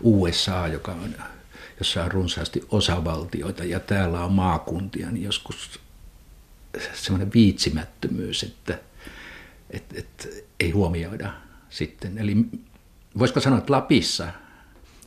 [0.02, 1.16] USA, joka on
[1.80, 5.80] jossa on runsaasti osavaltioita ja täällä on maakuntia, niin joskus
[6.94, 8.80] semmoinen viitsimättömyys, että
[9.70, 11.34] et, et, ei huomioida
[11.70, 12.18] sitten.
[12.18, 12.38] Eli
[13.20, 14.28] voisiko sanoa, että Lapissa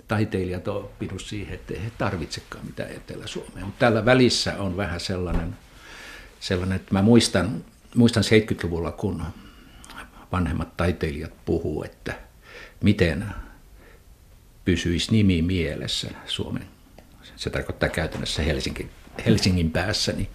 [0.09, 3.65] taiteilijat on oppinut siihen, että ei he tarvitsekaan mitään Etelä-Suomea.
[3.65, 5.57] Mutta täällä välissä on vähän sellainen,
[6.41, 9.23] sellainen että mä muistan, muistan 70-luvulla, kun
[10.33, 12.15] vanhemmat taiteilijat puhuu, että
[12.81, 13.25] miten
[14.71, 16.65] pysyisi nimi mielessä Suomen.
[17.37, 18.91] Se tarkoittaa käytännössä Helsingin,
[19.27, 20.29] Helsingin päässä, niin,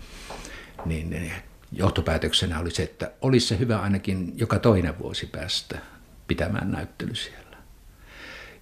[0.85, 1.31] niin
[1.71, 5.79] johtopäätöksenä oli se, että olisi se hyvä ainakin joka toinen vuosi päästä
[6.27, 7.57] pitämään näyttely siellä.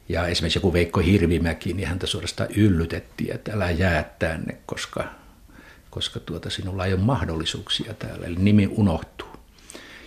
[0.10, 5.06] Ja esimerkiksi joku Veikko Hirvimäki, niin häntä suorastaan yllytettiin, että älä jää tänne, koska,
[5.90, 9.28] koska tuota, sinulla ei ole mahdollisuuksia täällä, eli nimi unohtuu.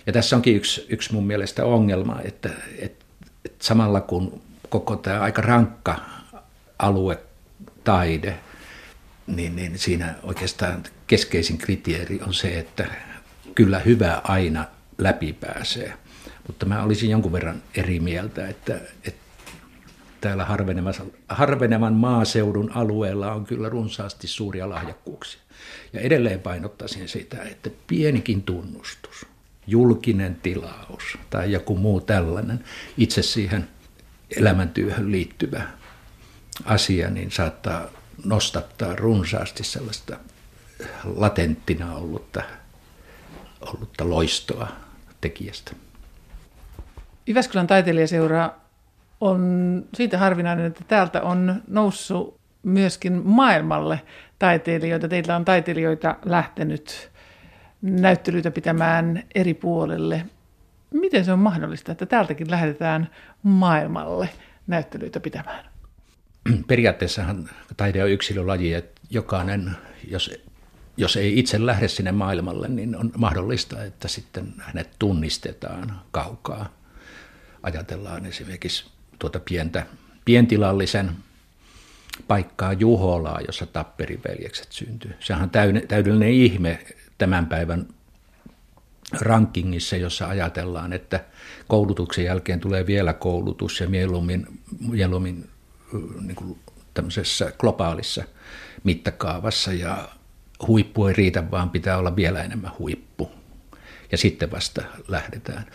[0.05, 2.49] Ja tässä onkin yksi, yksi mun mielestä ongelma, että,
[2.79, 3.05] että,
[3.45, 5.95] että samalla kun koko tämä aika rankka
[6.79, 7.19] alue,
[7.83, 8.39] taide,
[9.27, 12.87] niin, niin siinä oikeastaan keskeisin kriteeri on se, että
[13.55, 14.65] kyllä hyvä aina
[14.97, 15.93] läpi pääsee.
[16.47, 19.27] Mutta mä olisin jonkun verran eri mieltä, että, että
[20.21, 20.47] täällä
[21.29, 25.41] harvenevan maaseudun alueella on kyllä runsaasti suuria lahjakkuuksia.
[25.93, 29.25] Ja edelleen painottaisin sitä, että pienikin tunnustus,
[29.67, 32.63] julkinen tilaus tai joku muu tällainen
[32.97, 33.67] itse siihen
[34.37, 35.61] elämäntyöhön liittyvä
[36.65, 37.87] asia, niin saattaa
[38.25, 40.17] nostattaa runsaasti sellaista
[41.15, 42.41] latenttina ollutta,
[43.61, 44.67] ollutta loistoa
[45.21, 45.71] tekijästä.
[47.27, 48.49] Jyväskylän taiteilijaseura
[49.21, 54.01] on siitä harvinainen, että täältä on noussut myöskin maailmalle
[54.39, 55.07] taiteilijoita.
[55.07, 57.11] Teillä on taiteilijoita lähtenyt
[57.81, 60.25] näyttelyitä pitämään eri puolelle.
[60.93, 63.09] Miten se on mahdollista, että täältäkin lähdetään
[63.43, 64.29] maailmalle
[64.67, 65.65] näyttelyitä pitämään?
[66.67, 69.71] Periaatteessahan taide on yksilölaji, että jokainen,
[70.07, 70.31] jos,
[70.97, 76.69] jos ei itse lähde sinne maailmalle, niin on mahdollista, että sitten hänet tunnistetaan kaukaa.
[77.63, 78.85] Ajatellaan esimerkiksi
[79.19, 79.85] tuota pientä,
[80.25, 81.11] pientilallisen
[82.27, 85.15] paikkaa Juholaa, jossa tapperiveljekset syntyy.
[85.19, 85.49] Sehän on
[85.87, 86.79] täydellinen ihme
[87.17, 87.87] tämän päivän
[89.21, 91.25] rankingissa, jossa ajatellaan, että
[91.67, 94.47] koulutuksen jälkeen tulee vielä koulutus ja mieluummin,
[94.79, 95.49] mieluummin
[96.21, 96.59] niin kuin
[96.93, 98.23] tämmöisessä globaalissa
[98.83, 100.09] mittakaavassa ja
[100.67, 103.31] huippu ei riitä, vaan pitää olla vielä enemmän huippu.
[104.11, 105.65] Ja sitten vasta lähdetään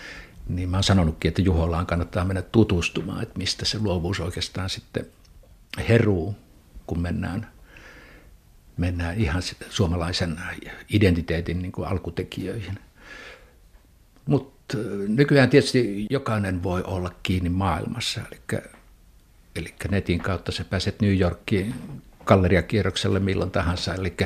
[0.48, 5.06] niin mä oon sanonutkin, että Juholaan kannattaa mennä tutustumaan, että mistä se luovuus oikeastaan sitten
[5.88, 6.36] heruu,
[6.86, 7.50] kun mennään,
[8.76, 10.40] mennään ihan suomalaisen
[10.88, 12.78] identiteetin niin kuin alkutekijöihin.
[14.26, 18.62] Mutta nykyään tietysti jokainen voi olla kiinni maailmassa, eli,
[19.56, 21.74] eli netin kautta sä pääset New Yorkiin
[22.24, 24.16] galleriakierrokselle milloin tahansa, eli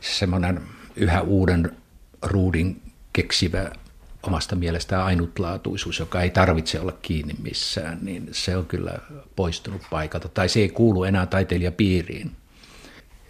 [0.00, 0.60] semmoinen
[0.96, 1.76] yhä uuden
[2.22, 2.82] ruudin
[3.12, 3.70] keksivä
[4.22, 8.98] omasta mielestään ainutlaatuisuus, joka ei tarvitse olla kiinni missään, niin se on kyllä
[9.36, 10.28] poistunut paikalta.
[10.28, 12.30] Tai se ei kuulu enää taiteilijapiiriin.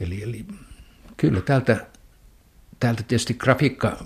[0.01, 0.47] Eli, eli
[1.17, 1.87] kyllä täältä,
[2.81, 4.05] täältä tietysti grafiikka,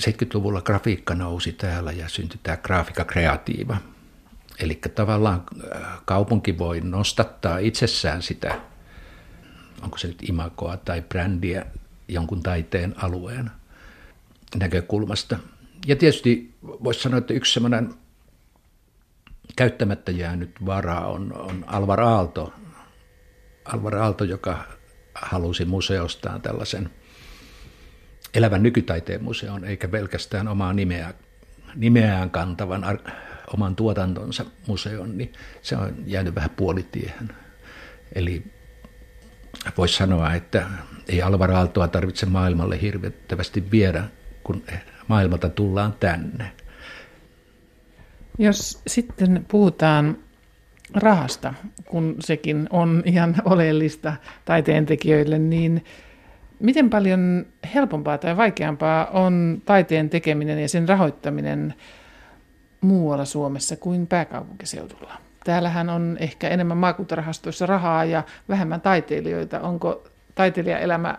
[0.00, 3.76] 70-luvulla grafiikka nousi täällä ja syntyi tämä graafika kreatiiva.
[4.58, 5.42] Eli tavallaan
[5.74, 8.60] äh, kaupunki voi nostattaa itsessään sitä,
[9.82, 11.66] onko se nyt imakoa tai brändiä
[12.08, 13.50] jonkun taiteen alueen
[14.58, 15.38] näkökulmasta–
[15.86, 17.94] ja tietysti voisi sanoa, että yksi semmoinen
[19.56, 22.52] käyttämättä jäänyt vara on, on Alvar Aalto.
[23.64, 24.64] Alvar Aalto, joka
[25.14, 26.90] halusi museostaan tällaisen
[28.36, 31.14] elävän nykytaiteen museon, eikä pelkästään omaa nimeä,
[31.74, 32.98] nimeään kantavan ar,
[33.54, 37.30] oman tuotantonsa museon, niin se on jäänyt vähän puolitiehen.
[38.14, 38.42] Eli
[39.78, 40.66] voisi sanoa, että
[41.08, 44.04] ei Alvar Aaltoa tarvitse maailmalle hirvittävästi viedä,
[44.44, 44.62] kun
[45.08, 46.52] maailmalta tullaan tänne.
[48.38, 50.18] Jos sitten puhutaan
[50.94, 51.54] rahasta,
[51.88, 55.84] kun sekin on ihan oleellista taiteentekijöille, niin
[56.60, 61.74] miten paljon helpompaa tai vaikeampaa on taiteen tekeminen ja sen rahoittaminen
[62.80, 65.12] muualla Suomessa kuin pääkaupunkiseudulla?
[65.44, 69.60] Täällähän on ehkä enemmän maakuntarahastoissa rahaa ja vähemmän taiteilijoita.
[69.60, 71.18] Onko taiteilijaelämä äh,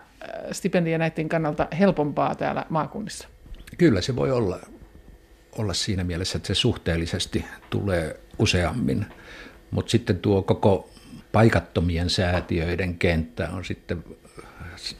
[0.52, 3.28] stipendiä näiden kannalta helpompaa täällä maakunnissa?
[3.78, 4.58] Kyllä se voi olla,
[5.58, 9.06] olla siinä mielessä, että se suhteellisesti tulee useammin,
[9.70, 10.90] mutta sitten tuo koko
[11.32, 14.04] paikattomien säätiöiden kenttä on sitten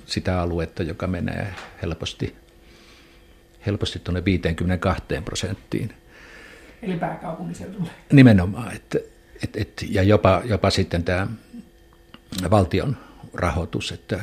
[0.06, 2.36] sitä aluetta, joka menee helposti,
[3.66, 5.94] helposti tuonne 52 prosenttiin.
[6.82, 7.90] Eli pääkaupunkiseudulle.
[8.12, 8.98] Nimenomaan, että,
[9.44, 11.26] et, et, ja jopa, jopa sitten tämä
[12.50, 12.96] valtion
[13.34, 14.20] rahoitus, että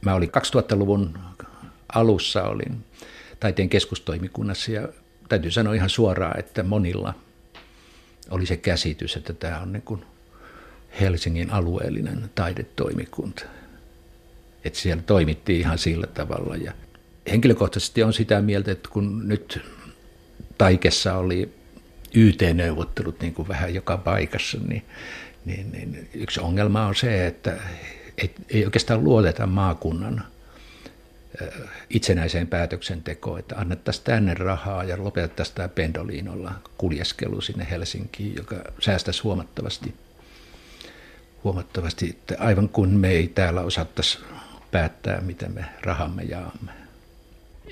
[0.00, 1.18] mä olin 2000-luvun
[1.94, 2.84] alussa olin
[3.40, 4.88] taiteen keskustoimikunnassa ja
[5.28, 7.14] täytyy sanoa ihan suoraan, että monilla
[8.30, 10.04] oli se käsitys, että tämä on niin kuin
[11.00, 13.44] Helsingin alueellinen taidetoimikunta.
[14.64, 16.56] Että siellä toimittiin ihan sillä tavalla.
[16.56, 16.72] Ja
[17.30, 19.60] henkilökohtaisesti on sitä mieltä, että kun nyt
[20.58, 21.54] Taikessa oli
[22.14, 24.82] YT-neuvottelut niin kuin vähän joka paikassa, niin,
[25.44, 27.56] niin, niin yksi ongelma on se, että
[28.18, 30.24] ei, ei oikeastaan luoteta maakunnan
[31.90, 39.22] itsenäiseen päätöksentekoon, että annettaisiin tänne rahaa ja lopetettaisiin tämä pendoliinolla kuljeskelu sinne Helsinkiin, joka säästäisi
[39.22, 39.94] huomattavasti,
[41.44, 44.18] huomattavasti että aivan kuin me ei täällä osattaisi
[44.70, 46.72] päättää, miten me rahamme jaamme.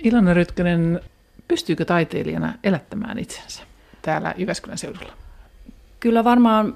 [0.02, 1.00] Ilona Rytkönen,
[1.48, 3.62] pystyykö taiteilijana elättämään itsensä
[4.02, 5.12] täällä Jyväskylän seudulla?
[6.00, 6.74] Kyllä varmaan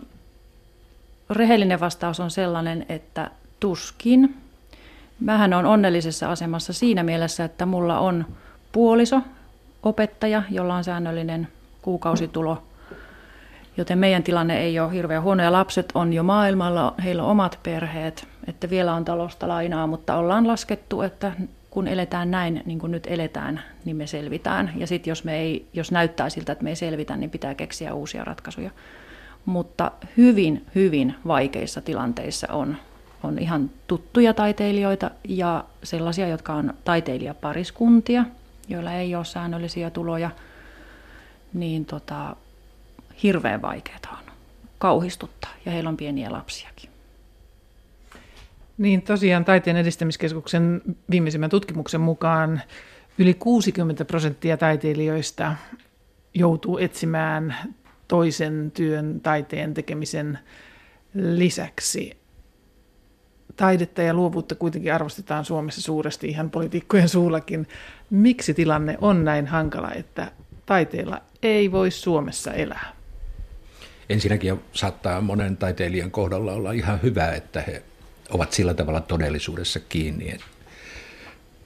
[1.30, 3.30] rehellinen vastaus on sellainen, että
[3.60, 4.36] tuskin.
[5.20, 8.26] Mähän on onnellisessa asemassa siinä mielessä, että mulla on
[8.72, 9.20] puoliso,
[9.82, 11.48] opettaja, jolla on säännöllinen
[11.82, 12.62] kuukausitulo,
[13.76, 15.42] joten meidän tilanne ei ole hirveän huono.
[15.42, 20.16] Ja lapset on jo maailmalla, heillä on omat perheet, että vielä on talosta lainaa, mutta
[20.16, 21.32] ollaan laskettu, että
[21.70, 24.72] kun eletään näin, niin kuin nyt eletään, niin me selvitään.
[24.76, 27.94] Ja sitten jos, me ei, jos näyttää siltä, että me ei selvitä, niin pitää keksiä
[27.94, 28.70] uusia ratkaisuja.
[29.44, 32.76] Mutta hyvin, hyvin vaikeissa tilanteissa on
[33.22, 38.24] on ihan tuttuja taiteilijoita ja sellaisia, jotka on taiteilijapariskuntia,
[38.68, 40.30] joilla ei ole säännöllisiä tuloja,
[41.54, 42.36] niin tota,
[43.22, 44.32] hirveän vaikeaa on
[44.78, 46.91] kauhistuttaa ja heillä on pieniä lapsiakin.
[48.78, 52.62] Niin tosiaan Taiteen edistämiskeskuksen viimeisimmän tutkimuksen mukaan
[53.18, 55.56] yli 60 prosenttia taiteilijoista
[56.34, 57.54] joutuu etsimään
[58.08, 60.38] toisen työn taiteen tekemisen
[61.14, 62.16] lisäksi
[63.56, 67.68] taidetta ja luovuutta kuitenkin arvostetaan Suomessa suuresti ihan poliitikkojen suullakin.
[68.10, 70.32] Miksi tilanne on näin hankala, että
[70.66, 72.92] taiteella ei voi Suomessa elää?
[74.08, 77.82] Ensinnäkin saattaa monen taiteilijan kohdalla olla ihan hyvä, että he
[78.32, 80.38] ovat sillä tavalla todellisuudessa kiinni,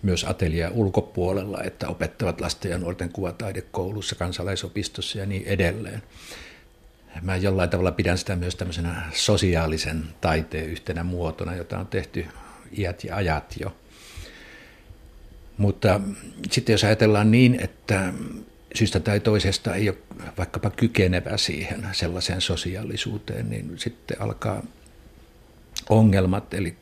[0.02, 6.02] myös atelia ulkopuolella, että opettavat lasten ja nuorten kuvataidekoulussa, kansalaisopistossa ja niin edelleen
[7.22, 12.26] mä jollain tavalla pidän sitä myös tämmöisenä sosiaalisen taiteen yhtenä muotona, jota on tehty
[12.78, 13.76] iät ja ajat jo.
[15.58, 16.00] Mutta
[16.50, 18.12] sitten jos ajatellaan niin, että
[18.74, 19.98] syystä tai toisesta ei ole
[20.38, 24.62] vaikkapa kykenevä siihen sellaiseen sosiaalisuuteen, niin sitten alkaa
[25.90, 26.76] ongelmat, eli,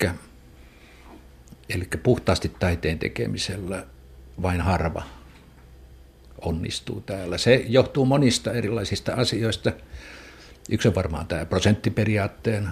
[1.69, 3.87] eli puhtaasti taiteen tekemisellä
[4.43, 5.03] vain harva
[6.45, 7.39] onnistuu täällä.
[7.39, 9.73] Se johtuu monista erilaisista asioista.
[10.71, 12.69] Yksi on varmaan tämä prosenttiperiaatteen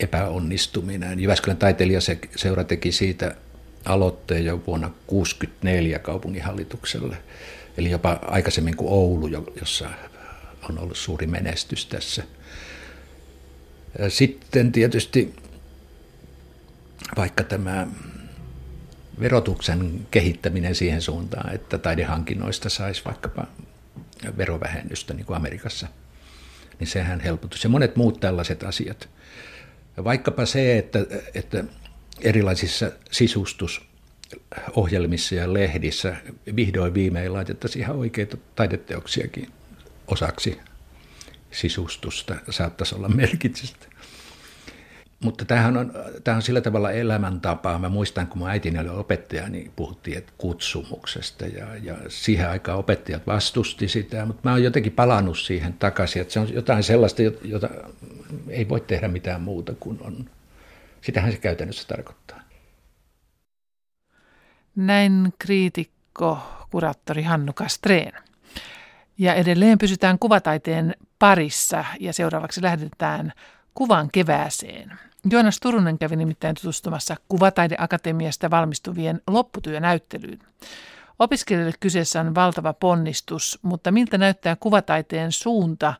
[0.00, 1.20] epäonnistuminen.
[1.20, 3.36] Jyväskylän taiteilijaseura teki siitä
[3.84, 7.16] aloitteen jo vuonna 1964 kaupunginhallitukselle,
[7.78, 9.28] eli jopa aikaisemmin kuin Oulu,
[9.60, 9.90] jossa
[10.70, 12.22] on ollut suuri menestys tässä.
[14.08, 15.34] Sitten tietysti
[17.16, 17.86] vaikka tämä
[19.20, 23.46] verotuksen kehittäminen siihen suuntaan, että taidehankinnoista saisi vaikkapa
[24.36, 25.88] verovähennystä, niin kuin Amerikassa–
[26.80, 27.64] niin sehän helpotus.
[27.64, 29.08] Ja monet muut tällaiset asiat.
[30.04, 30.98] Vaikkapa se, että,
[31.34, 31.64] että
[32.20, 36.16] erilaisissa sisustusohjelmissa ja lehdissä
[36.56, 39.52] vihdoin viimein laitettaisiin ihan oikeita taideteoksiakin
[40.06, 40.58] osaksi
[41.50, 43.86] sisustusta, saattaisi olla merkitystä.
[45.24, 45.92] Mutta tämähän on,
[46.24, 47.78] tämähän on sillä tavalla elämäntapa.
[47.78, 52.78] Mä muistan, kun mun äitini oli opettaja, niin puhuttiin että kutsumuksesta ja, ja siihen aikaan
[52.78, 57.22] opettajat vastusti sitä, mutta mä oon jotenkin palannut siihen takaisin, että se on jotain sellaista,
[57.42, 57.68] jota
[58.48, 60.30] ei voi tehdä mitään muuta kuin on.
[61.00, 62.40] Sitähän se käytännössä tarkoittaa.
[64.76, 66.38] Näin kriitikko,
[66.70, 68.12] kuraattori Hannu Kastreen.
[69.18, 73.32] Ja edelleen pysytään kuvataiteen parissa ja seuraavaksi lähdetään
[73.76, 74.92] kuvan kevääseen.
[75.30, 80.38] Joonas Turunen kävi nimittäin tutustumassa Kuvataideakatemiasta valmistuvien lopputyönäyttelyyn.
[81.18, 85.94] Opiskelijoille kyseessä on valtava ponnistus, mutta miltä näyttää kuvataiteen suunta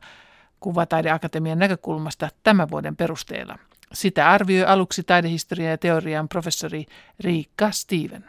[0.59, 3.59] Kuvataideakatemian näkökulmasta tämän vuoden perusteella?
[3.93, 6.85] Sitä arvioi aluksi taidehistoria ja teorian professori
[7.19, 8.25] Riikka Steven.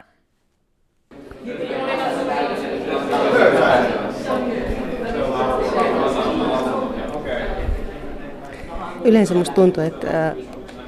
[9.09, 10.35] Yleensä minusta tuntuu, että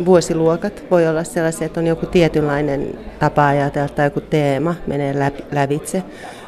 [0.05, 6.03] vuosiluokat voi olla sellaisia, että on joku tietynlainen tapa ajatella tai joku teema menee lävitse.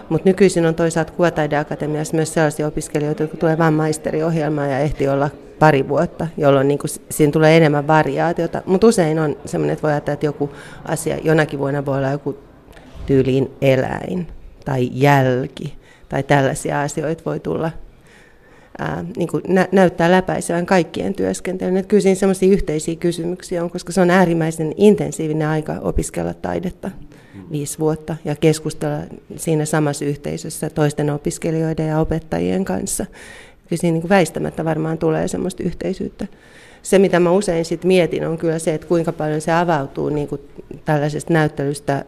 [0.10, 5.30] Mutta nykyisin on toisaalta Kuvataideakatemiassa myös sellaisia opiskelijoita, jotka tulee vain maisteriohjelmaan ja ehti olla
[5.60, 8.62] pari vuotta, jolloin niin siinä tulee enemmän variaatiota.
[8.66, 10.50] Mutta usein on sellainen, että voi ajatella, että joku
[10.86, 12.38] asia jonakin vuonna voi olla joku
[13.06, 14.28] tyyliin eläin
[14.66, 15.78] tai jälki
[16.10, 17.72] tai tällaisia asioita voi tulla
[18.78, 21.78] ää, niin kuin nä- näyttää läpäisevän kaikkien työskentelyn.
[21.78, 26.92] Että kyllä siinä sellaisia yhteisiä kysymyksiä on, koska se on äärimmäisen intensiivinen aika opiskella taidetta
[27.52, 28.98] viisi vuotta ja keskustella
[29.36, 33.06] siinä samassa yhteisössä toisten opiskelijoiden ja opettajien kanssa.
[33.70, 36.28] Kyllä siinä niin väistämättä varmaan tulee semmoista yhteisyyttä.
[36.82, 40.28] Se, mitä mä usein sit mietin, on kyllä se, että kuinka paljon se avautuu niin
[40.28, 40.42] kuin
[40.86, 42.06] tällaisesta näyttelystä,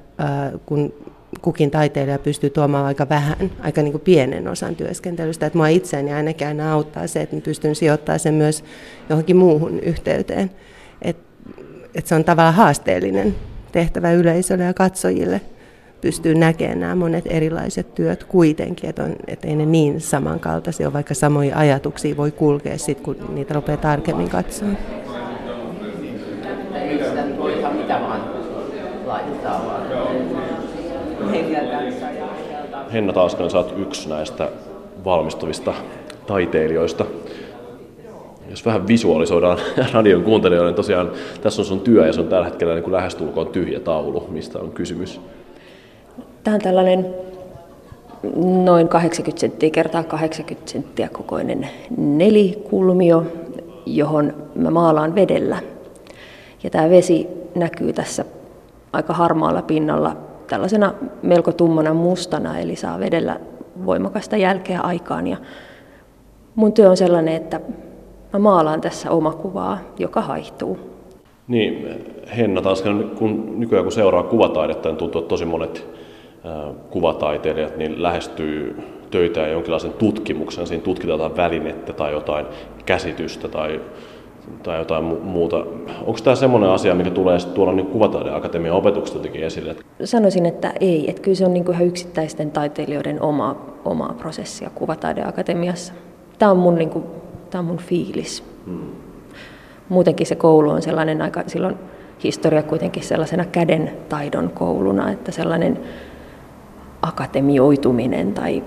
[0.65, 0.93] kun
[1.41, 5.45] kukin taiteilija pystyy tuomaan aika vähän, aika niin kuin pienen osan työskentelystä.
[5.45, 8.63] Että mua itseäni ainakin aina auttaa se, että pystyn sijoittamaan sen myös
[9.09, 10.51] johonkin muuhun yhteyteen.
[11.01, 11.23] Että
[11.95, 13.35] et se on tavallaan haasteellinen
[13.71, 15.41] tehtävä yleisölle ja katsojille
[16.01, 20.93] pystyy näkemään nämä monet erilaiset työt kuitenkin, että, on, että ei ne niin samankaltaisia ole,
[20.93, 24.77] vaikka samoja ajatuksia voi kulkea sit, kun niitä rupeaa tarkemmin katsomaan.
[27.77, 28.21] Mitä vaan
[29.05, 29.85] laittaa
[32.95, 34.49] Henna Taaskanen, sä oot yksi näistä
[35.05, 35.73] valmistuvista
[36.27, 37.05] taiteilijoista.
[38.49, 39.57] Jos vähän visualisoidaan
[39.93, 42.93] radion kuuntelijoille, niin tosiaan tässä on sun työ ja se on tällä hetkellä niin kuin
[42.93, 44.27] lähestulkoon tyhjä taulu.
[44.29, 45.21] Mistä on kysymys?
[46.43, 47.15] Tämä on tällainen
[48.63, 53.23] noin 80 senttiä kertaa 80 senttiä kokoinen nelikulmio,
[53.85, 55.57] johon mä maalaan vedellä.
[56.63, 58.25] Ja tämä vesi näkyy tässä
[58.93, 63.39] aika harmaalla pinnalla tällaisena melko tummana mustana, eli saa vedellä
[63.85, 65.27] voimakasta jälkeä aikaan.
[65.27, 65.37] Ja
[66.55, 67.61] mun työ on sellainen, että
[68.33, 70.79] mä maalaan tässä omakuvaa, joka haihtuu.
[71.47, 71.87] Niin,
[72.37, 72.83] Henna taas,
[73.17, 75.87] kun nykyään kun seuraa kuvataidetta, niin tuntuu, että tosi monet
[76.89, 80.67] kuvataiteilijat niin lähestyy töitä ja jonkinlaisen tutkimuksen.
[80.67, 82.45] Siinä tutkitaan välinettä tai jotain
[82.85, 83.81] käsitystä tai
[84.63, 85.57] tai jotain muuta.
[86.05, 89.75] Onko tämä semmoinen asia, mikä tulee tuolla niin Kuvataideakatemian opetuksesta jotenkin esille?
[90.03, 91.09] Sanoisin, että ei.
[91.09, 93.55] Että kyllä se on niin kuin ihan yksittäisten taiteilijoiden oma,
[93.85, 95.93] omaa prosessia Kuvataideakatemiassa.
[96.39, 97.05] Tämä on mun, niin kuin,
[97.49, 98.43] tämä on mun fiilis.
[98.65, 98.91] Hmm.
[99.89, 101.75] Muutenkin se koulu on sellainen aika, silloin
[102.23, 105.79] historia kuitenkin sellaisena käden taidon kouluna, että sellainen
[107.01, 108.63] akatemioituminen tai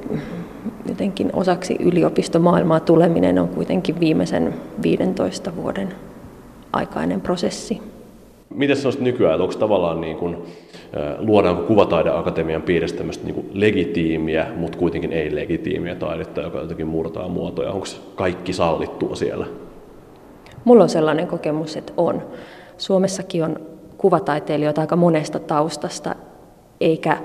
[0.88, 5.88] jotenkin osaksi yliopistomaailmaa tuleminen on kuitenkin viimeisen 15 vuoden
[6.72, 7.80] aikainen prosessi.
[8.54, 10.36] Miten sanoisit nykyään, että onko tavallaan niin kuin,
[11.18, 17.72] luodaanko Kuvataideakatemian piiristä tämmöistä niin legitiimiä, mutta kuitenkin ei-legitiimiä taidetta, joka jotenkin murtaa muotoja?
[17.72, 19.46] Onko kaikki sallittua siellä?
[20.64, 22.22] Mulla on sellainen kokemus, että on.
[22.78, 23.60] Suomessakin on
[23.98, 26.14] kuvataiteilijoita aika monesta taustasta,
[26.80, 27.18] eikä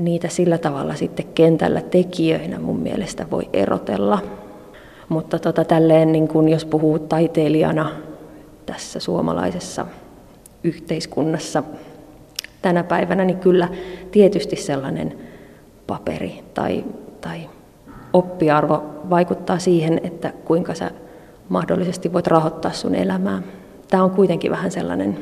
[0.00, 4.18] niitä sillä tavalla sitten kentällä tekijöinä mun mielestä voi erotella.
[5.08, 7.90] Mutta tota, tälleen, niin kun jos puhuu taiteilijana
[8.66, 9.86] tässä suomalaisessa
[10.64, 11.62] yhteiskunnassa
[12.62, 13.68] tänä päivänä, niin kyllä
[14.10, 15.18] tietysti sellainen
[15.86, 16.84] paperi tai,
[17.20, 17.40] tai
[18.12, 20.90] oppiarvo vaikuttaa siihen, että kuinka sä
[21.48, 23.42] mahdollisesti voit rahoittaa sun elämää.
[23.88, 25.18] Tämä on kuitenkin vähän sellainen,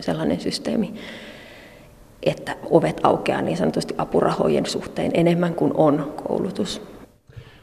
[0.00, 0.94] sellainen systeemi
[2.22, 6.82] että ovet aukeaa niin sanotusti apurahojen suhteen enemmän kuin on koulutus.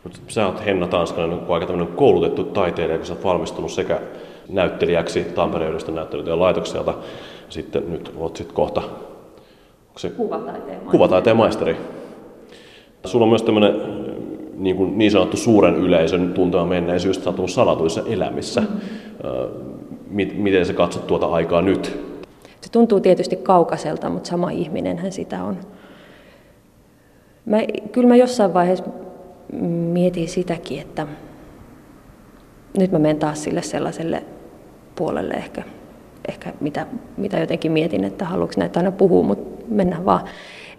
[0.04, 4.00] Mutta sä oot Henna Tanskanen, aika tämmöinen koulutettu taiteilija, kun sä oot valmistunut sekä
[4.50, 6.94] näyttelijäksi Tampereen yliopiston näyttelytyön laitokselta,
[7.50, 8.82] sitten nyt oot sitten kohta
[9.98, 10.92] se kuvataiteen maisteri.
[10.92, 11.78] Kuvataiteen maisteri.
[13.06, 13.82] Sulla on myös tämmöinen
[14.54, 18.62] niin, kuin niin sanottu suuren yleisön tuntema menneisyys, sä oot salatuissa elämissä.
[18.62, 20.42] Mm-hmm.
[20.42, 22.07] Miten sä katsot tuota aikaa nyt?
[22.68, 25.58] Se tuntuu tietysti kaukaiselta, mutta sama ihminenhän sitä on.
[27.46, 27.58] Mä,
[27.92, 28.86] kyllä mä jossain vaiheessa
[29.94, 31.08] mietin sitäkin, että
[32.78, 34.24] nyt mä menen taas sille sellaiselle
[34.96, 35.64] puolelle ehkä,
[36.28, 40.22] ehkä mitä, mitä jotenkin mietin, että haluanko näitä aina puhua, mutta mennään vaan.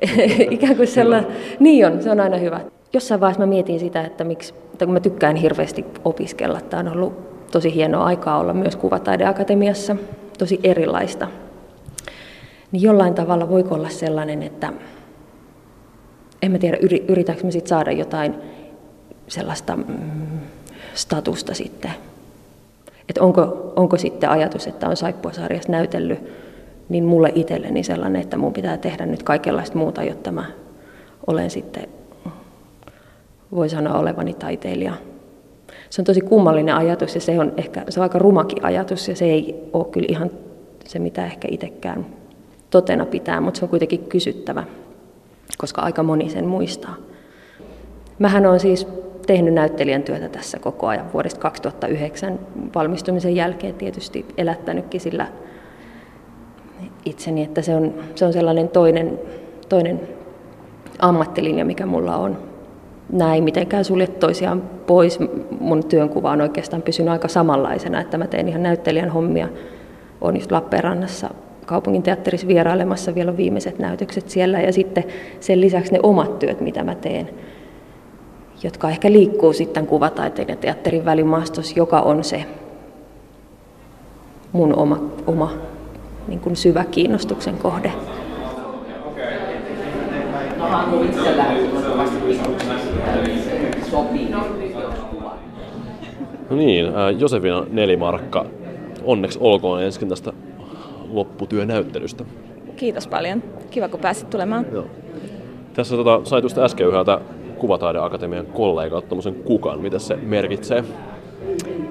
[0.51, 2.61] Ikään kuin sellainen, niin on, se on aina hyvä.
[2.93, 6.89] Jossain vaiheessa mä mietin sitä, että miksi, että kun mä tykkään hirveästi opiskella, tämä on
[6.89, 9.97] ollut tosi hienoa aikaa olla myös Kuvataideakatemiassa,
[10.39, 11.29] tosi erilaista
[12.73, 14.73] niin jollain tavalla voiko olla sellainen, että
[16.43, 16.79] en mä tiedä,
[17.09, 18.35] yritänkö me sitten saada jotain
[19.29, 19.85] sellaista mm,
[20.95, 21.91] statusta sitten.
[23.09, 26.21] Että onko, onko sitten ajatus, että on Saippuasarjassa näytellyt,
[26.89, 30.45] niin mulle itselleni sellainen, että mun pitää tehdä nyt kaikenlaista muuta, jotta mä
[31.27, 31.89] olen sitten,
[33.53, 34.95] voi sanoa olevani taiteilija.
[35.91, 39.17] Se on tosi kummallinen ajatus ja se on ehkä se on aika rumakin ajatus ja
[39.17, 40.31] se ei ole kyllä ihan
[40.85, 42.07] se, mitä ehkä itsekään
[42.71, 44.65] totena pitää, mutta se on kuitenkin kysyttävä,
[45.59, 46.95] koska aika moni sen muistaa.
[48.19, 48.87] Mähän olen siis
[49.27, 52.39] tehnyt näyttelijän työtä tässä koko ajan vuodesta 2009
[52.75, 55.27] valmistumisen jälkeen tietysti elättänytkin sillä
[57.05, 59.21] itseni, että se on, se on sellainen toinen,
[59.69, 60.01] toinen
[60.99, 62.39] ammattilinja, mikä mulla on.
[63.13, 65.19] Nämä ei mitenkään sulje toisiaan pois.
[65.61, 69.49] Mun työnkuva on oikeastaan pysynyt aika samanlaisena, että mä teen ihan näyttelijän hommia.
[70.21, 71.31] Olen just Lappeenrannassa
[71.69, 75.05] kaupungin teatterissa vierailemassa vielä viimeiset näytökset siellä ja sitten
[75.41, 77.31] sen lisäksi ne omat työt, mitä mä teen.
[78.63, 82.45] jotka ehkä liikkuu sitten kuvataiteen ja teatterin välimaastossa, joka on se
[84.53, 85.53] mun oma, oma
[86.29, 87.93] niin kuin syvä kiinnostuksen kohde.
[96.51, 96.87] No niin,
[97.19, 98.47] Josefina Nelimarkka,
[99.05, 100.33] onneksi olkoon ensin tästä
[101.11, 102.25] lopputyönäyttelystä.
[102.77, 103.43] Kiitos paljon.
[103.71, 104.67] Kiva, kun pääsit tulemaan.
[104.73, 104.87] Joo.
[105.75, 107.21] Tässä tota, sait just äsken yhdeltä
[107.59, 109.81] Kuvataideakatemian kollegalta tuommoisen kukan.
[109.81, 110.85] Mitä se merkitsee?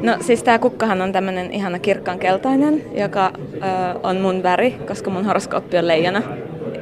[0.04, 3.60] No siis tämä kukkahan on tämmöinen ihana kirkkaan keltainen, joka ö,
[4.04, 6.22] on mun väri, koska mun horoskooppi on leijona.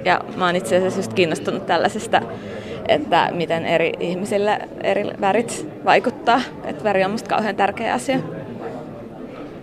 [0.05, 2.21] Ja mä oon itse asiassa just kiinnostunut tällaisesta,
[2.87, 6.41] että miten eri ihmisille eri värit vaikuttaa.
[6.63, 8.19] Että väri on musta kauhean tärkeä asia.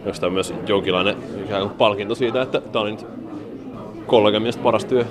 [0.06, 1.16] Onko tämä myös jonkinlainen
[1.52, 3.06] ikään kuin palkinto siitä, että tämä on nyt
[4.06, 5.04] kollegan mielestä paras työ?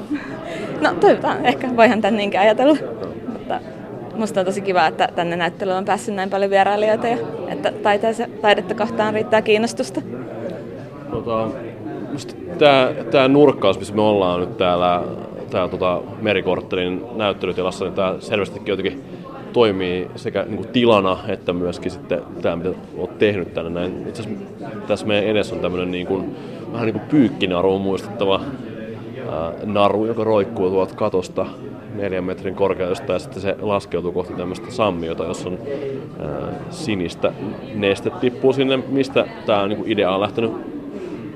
[0.82, 2.78] No toivotaan, ehkä voihan tän niinkin ajatella.
[3.32, 3.60] Mutta
[4.16, 7.18] musta on tosi kiva, että tänne näyttelyyn on päässyt näin paljon vierailijoita ja
[7.48, 7.74] että
[8.42, 10.02] taidetta kohtaan riittää kiinnostusta.
[11.12, 11.48] Tota,
[12.58, 15.04] tämä, tämä nurkkaus, missä me ollaan nyt täällä,
[15.50, 19.04] täällä tota Merikorttelin näyttelytilassa, niin tämä selvästikin jotenkin
[19.54, 23.70] toimii sekä niin kuin tilana että myöskin sitten tämä, mitä olet tehnyt tänne.
[23.70, 24.08] Näin.
[24.08, 24.46] Itse asiassa
[24.88, 26.36] tässä meidän edessä on tämmöinen niin kuin,
[26.74, 28.42] vähän niin kuin pyykkinaruun muistuttava
[29.32, 31.46] ää, naru, joka roikkuu tuolta katosta
[31.96, 35.60] neljän metrin korkeudesta ja sitten se laskeutuu kohti tämmöistä sammiota, jossa on
[36.20, 37.34] ää, sinistä
[37.76, 38.78] neste tippuu sinne.
[38.78, 40.52] Mistä tämä niin idea on lähtenyt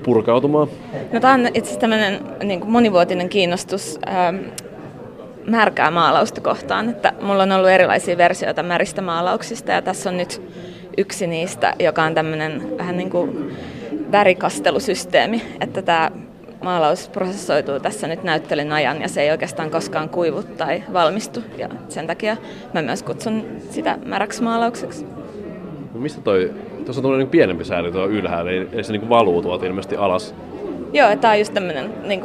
[0.04, 0.68] purkautumaan?
[1.14, 4.00] No, tämä on itse asiassa tämmöinen niin monivuotinen kiinnostus
[5.48, 6.90] märkää maalausta kohtaan.
[6.90, 10.42] Että mulla on ollut erilaisia versioita märistä maalauksista ja tässä on nyt
[10.98, 13.58] yksi niistä, joka on tämmöinen vähän niin kuin
[14.12, 16.12] värikastelusysteemi, että tämä
[16.64, 21.44] maalaus prosessoituu tässä nyt näyttelyn ajan ja se ei oikeastaan koskaan kuivu tai valmistu.
[21.58, 22.38] Ja sen takia
[22.74, 25.06] mä myös kutsun sitä märäksi maalaukseksi.
[25.94, 26.52] No mistä toi,
[26.86, 30.36] tuossa on tuollainen pienempi sääli tuo ylhäällä, eli se niin valuu tuolta ilmeisesti alas.
[30.94, 32.22] Joo, tämä on just tämmöinen niin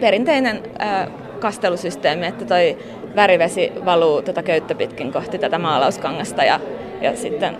[0.00, 1.08] perinteinen ää,
[1.38, 2.78] kastelusysteemi, että toi
[3.16, 6.60] värivesi valuu tätä köyttä pitkin kohti tätä maalauskangasta ja,
[7.00, 7.56] ja sitten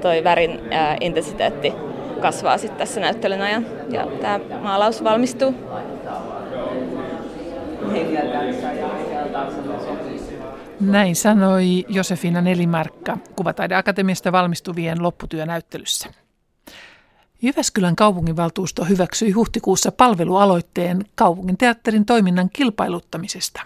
[0.00, 1.72] toi värin ää, intensiteetti
[2.20, 5.54] kasvaa sitten tässä näyttelyn ajan ja tämä maalaus valmistuu.
[10.80, 16.08] Näin sanoi Josefina Nelimarkka Kuvataideakatemiasta valmistuvien lopputyönäyttelyssä.
[17.42, 23.62] Jyväskylän kaupunginvaltuusto hyväksyi huhtikuussa palvelualoitteen kaupunginteatterin toiminnan kilpailuttamisesta.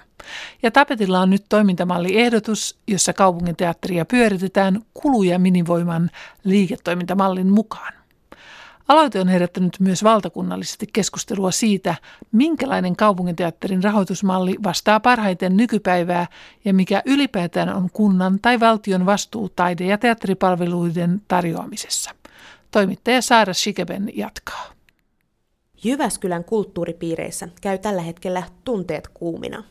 [0.63, 6.11] Ja tapetilla on nyt toimintamalliehdotus, jossa kaupunginteatteria pyöritetään kuluja minivoiman
[6.45, 7.93] liiketoimintamallin mukaan.
[8.89, 11.95] Aloite on herättänyt myös valtakunnallisesti keskustelua siitä,
[12.33, 16.27] minkälainen kaupunginteatterin rahoitusmalli vastaa parhaiten nykypäivää
[16.65, 22.11] ja mikä ylipäätään on kunnan tai valtion vastuu taide- ja teatteripalveluiden tarjoamisessa.
[22.73, 24.65] Toimittaja Saara Shikeben jatkaa.
[25.85, 29.65] Jyväskylän kulttuuripiireissä käy tällä hetkellä tunteet kuumina.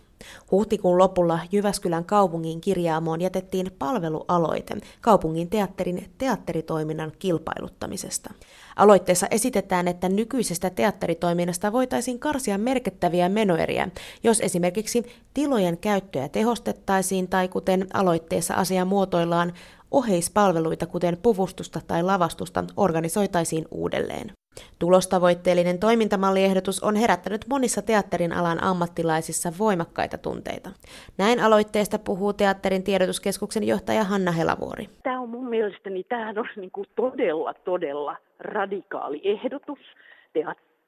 [0.51, 8.33] Huhtikuun lopulla Jyväskylän kaupungin kirjaamoon jätettiin palvelualoite kaupungin teatterin teatteritoiminnan kilpailuttamisesta.
[8.75, 13.87] Aloitteessa esitetään, että nykyisestä teatteritoiminnasta voitaisiin karsia merkittäviä menoeriä,
[14.23, 19.53] jos esimerkiksi tilojen käyttöä tehostettaisiin tai kuten aloitteessa asia muotoillaan,
[19.91, 24.31] oheispalveluita kuten puvustusta tai lavastusta organisoitaisiin uudelleen.
[24.79, 30.69] Tulostavoitteellinen toimintamalliehdotus on herättänyt monissa teatterin alan ammattilaisissa voimakkaita tunteita.
[31.17, 34.89] Näin aloitteesta puhuu teatterin tiedotuskeskuksen johtaja Hanna Helavuori.
[35.03, 39.79] Tämä on mun mielestäni tämähän on niin kuin todella, todella radikaali ehdotus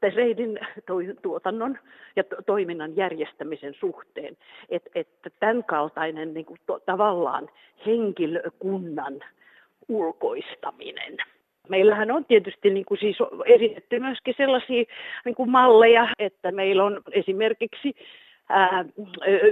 [0.03, 0.59] teattereiden
[1.21, 1.77] tuotannon
[2.15, 4.37] ja toiminnan järjestämisen suhteen.
[4.69, 5.07] Että et
[5.39, 7.49] tämän kaltainen niin kuin to, tavallaan
[7.85, 9.19] henkilökunnan
[9.87, 11.17] ulkoistaminen–
[11.69, 14.83] Meillähän on tietysti niin kuin siis esitetty myöskin sellaisia
[15.25, 17.95] niin kuin malleja, että meillä on esimerkiksi
[18.49, 18.85] ää,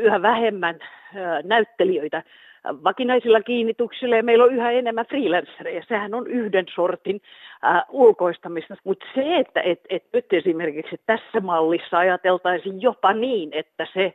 [0.02, 0.80] yhä vähemmän
[1.16, 2.24] ää, näyttelijöitä
[2.66, 5.84] vakinaisilla kiinnityksillä ja meillä on yhä enemmän freelancereja.
[5.88, 7.22] Sehän on yhden sortin
[7.62, 13.88] ää, ulkoistamista, mutta se, että et, et nyt esimerkiksi tässä mallissa ajateltaisiin jopa niin, että
[13.94, 14.14] se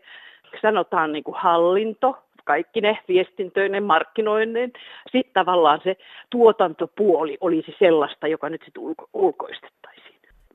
[0.62, 4.72] sanotaan niin kuin hallinto, kaikki ne viestintöinen, markkinoinnin,
[5.12, 5.97] sitten tavallaan se
[6.30, 9.76] tuotantopuoli olisi sellaista, joka nyt sitten ulko- ulkoistettaisiin.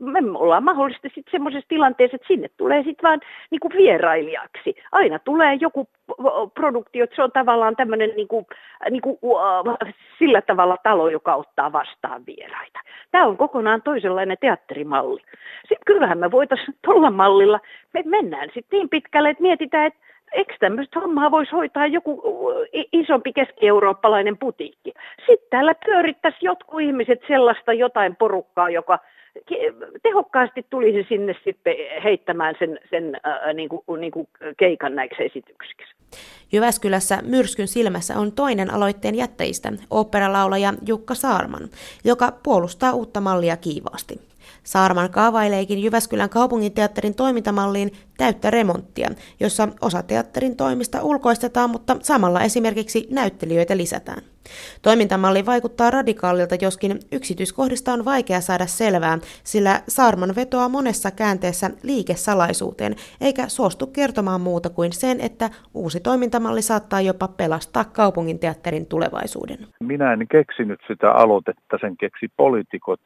[0.01, 3.19] Me ollaan mahdollisesti sitten semmoisessa tilanteessa, että sinne tulee sitten vaan
[3.51, 4.75] niin kuin vierailijaksi.
[4.91, 5.87] Aina tulee joku
[6.53, 8.45] produktio, että se on tavallaan tämmöinen niin kuin,
[8.89, 9.37] niin kuin, uh,
[10.19, 12.79] sillä tavalla talo, joka ottaa vastaan vieraita.
[13.11, 15.21] Tämä on kokonaan toisenlainen teatterimalli.
[15.61, 17.59] Sitten kyllähän me voitaisiin tuolla mallilla,
[17.93, 19.99] me mennään sitten niin pitkälle, että mietitään, että
[20.31, 22.21] eikö tämmöistä hommaa voisi hoitaa joku
[22.93, 24.93] isompi keski-eurooppalainen putiikki?
[25.25, 28.99] Sitten täällä pyörittäisi jotkut ihmiset sellaista jotain porukkaa, joka
[30.03, 34.27] tehokkaasti tulisi sinne sitten heittämään sen, sen äh, niin kuin, niin kuin
[34.57, 35.95] keikan näiksi esityksiksi.
[36.51, 41.69] Jyväskylässä Myrskyn silmässä on toinen aloitteen jättäjistä, oopperalaulaja Jukka Saarman,
[42.03, 44.30] joka puolustaa uutta mallia kiivaasti.
[44.63, 53.07] Saarman kaavaileekin Jyväskylän kaupunginteatterin toimintamalliin täyttä remonttia, jossa osa teatterin toimista ulkoistetaan, mutta samalla esimerkiksi
[53.11, 54.21] näyttelijöitä lisätään.
[54.81, 62.95] Toimintamalli vaikuttaa radikaalilta, joskin yksityiskohdista on vaikea saada selvää, sillä Saarman vetoaa monessa käänteessä liikesalaisuuteen,
[63.21, 69.57] eikä suostu kertomaan muuta kuin sen, että uusi toimintamalli saattaa jopa pelastaa kaupunginteatterin tulevaisuuden.
[69.79, 72.99] Minä en keksinyt sitä aloitetta, sen keksi poliitikot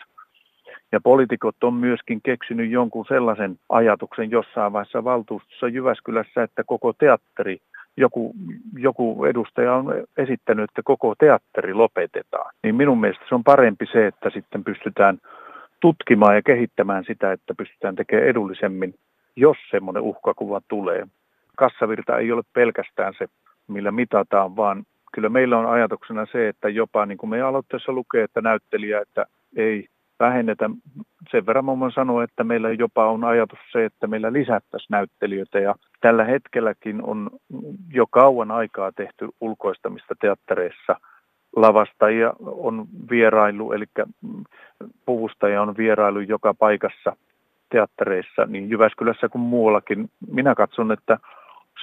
[0.95, 7.57] ja poliitikot on myöskin keksinyt jonkun sellaisen ajatuksen jossain vaiheessa valtuustossa Jyväskylässä, että koko teatteri,
[7.97, 8.33] joku,
[8.77, 12.53] joku edustaja on esittänyt, että koko teatteri lopetetaan.
[12.63, 15.17] Niin minun mielestä se on parempi se, että sitten pystytään
[15.79, 18.95] tutkimaan ja kehittämään sitä, että pystytään tekemään edullisemmin,
[19.35, 21.07] jos semmoinen uhkakuva tulee.
[21.57, 23.27] Kassavirta ei ole pelkästään se,
[23.67, 24.83] millä mitataan, vaan
[25.13, 29.25] kyllä meillä on ajatuksena se, että jopa niin kuin meidän aloitteessa lukee, että näyttelijä, että
[29.55, 29.87] ei
[30.19, 30.69] vähennetä.
[31.31, 35.75] Sen verran mä sanoa, että meillä jopa on ajatus se, että meillä lisättäisiin näyttelijöitä ja
[36.01, 37.29] tällä hetkelläkin on
[37.93, 40.95] jo kauan aikaa tehty ulkoistamista teattereissa.
[41.55, 43.85] Lavastajia on vierailu, eli
[45.05, 47.15] puvustajia on vierailu joka paikassa
[47.69, 50.09] teattereissa, niin Jyväskylässä kuin muuallakin.
[50.31, 51.17] Minä katson, että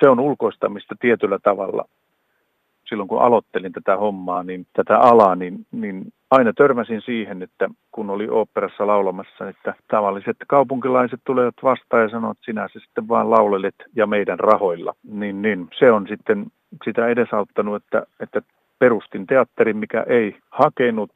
[0.00, 1.84] se on ulkoistamista tietyllä tavalla
[2.92, 8.10] silloin kun aloittelin tätä hommaa, niin tätä alaa, niin, niin aina törmäsin siihen, että kun
[8.10, 13.30] oli oopperassa laulamassa, että tavalliset kaupunkilaiset tulevat vastaan ja sanovat, että sinä se sitten vaan
[13.30, 14.94] laulelet ja meidän rahoilla.
[15.10, 16.46] Niin, niin se on sitten
[16.84, 18.42] sitä edesauttanut, että, että
[18.78, 21.12] perustin teatterin, mikä ei hakenut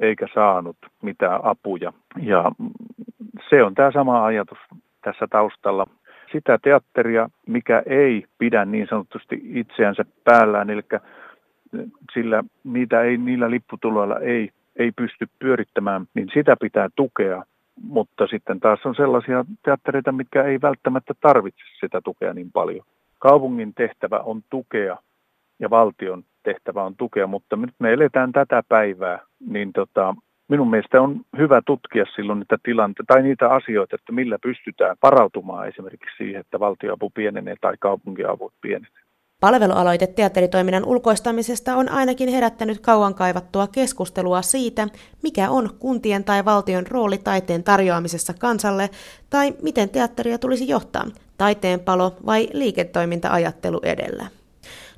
[0.00, 1.92] eikä saanut mitään apuja.
[2.22, 2.52] Ja
[3.50, 4.58] se on tämä sama ajatus
[5.04, 5.86] tässä taustalla
[6.32, 10.82] sitä teatteria, mikä ei pidä niin sanotusti itseänsä päällään, eli
[12.14, 17.44] sillä niitä ei, niillä lipputuloilla ei, ei pysty pyörittämään, niin sitä pitää tukea.
[17.82, 22.86] Mutta sitten taas on sellaisia teattereita, mitkä ei välttämättä tarvitse sitä tukea niin paljon.
[23.18, 24.96] Kaupungin tehtävä on tukea
[25.58, 30.14] ja valtion tehtävä on tukea, mutta nyt me eletään tätä päivää, niin tota,
[30.48, 35.68] minun mielestä on hyvä tutkia silloin niitä tilanteita tai niitä asioita, että millä pystytään parautumaan
[35.68, 39.03] esimerkiksi siihen, että valtioapu pienenee tai kaupunkiavut pienenee.
[39.40, 44.88] Palvelualoite teatteritoiminnan ulkoistamisesta on ainakin herättänyt kauan kaivattua keskustelua siitä,
[45.22, 48.90] mikä on kuntien tai valtion rooli taiteen tarjoamisessa kansalle,
[49.30, 51.06] tai miten teatteria tulisi johtaa,
[51.38, 54.26] taiteenpalo vai liiketoiminta-ajattelu edellä.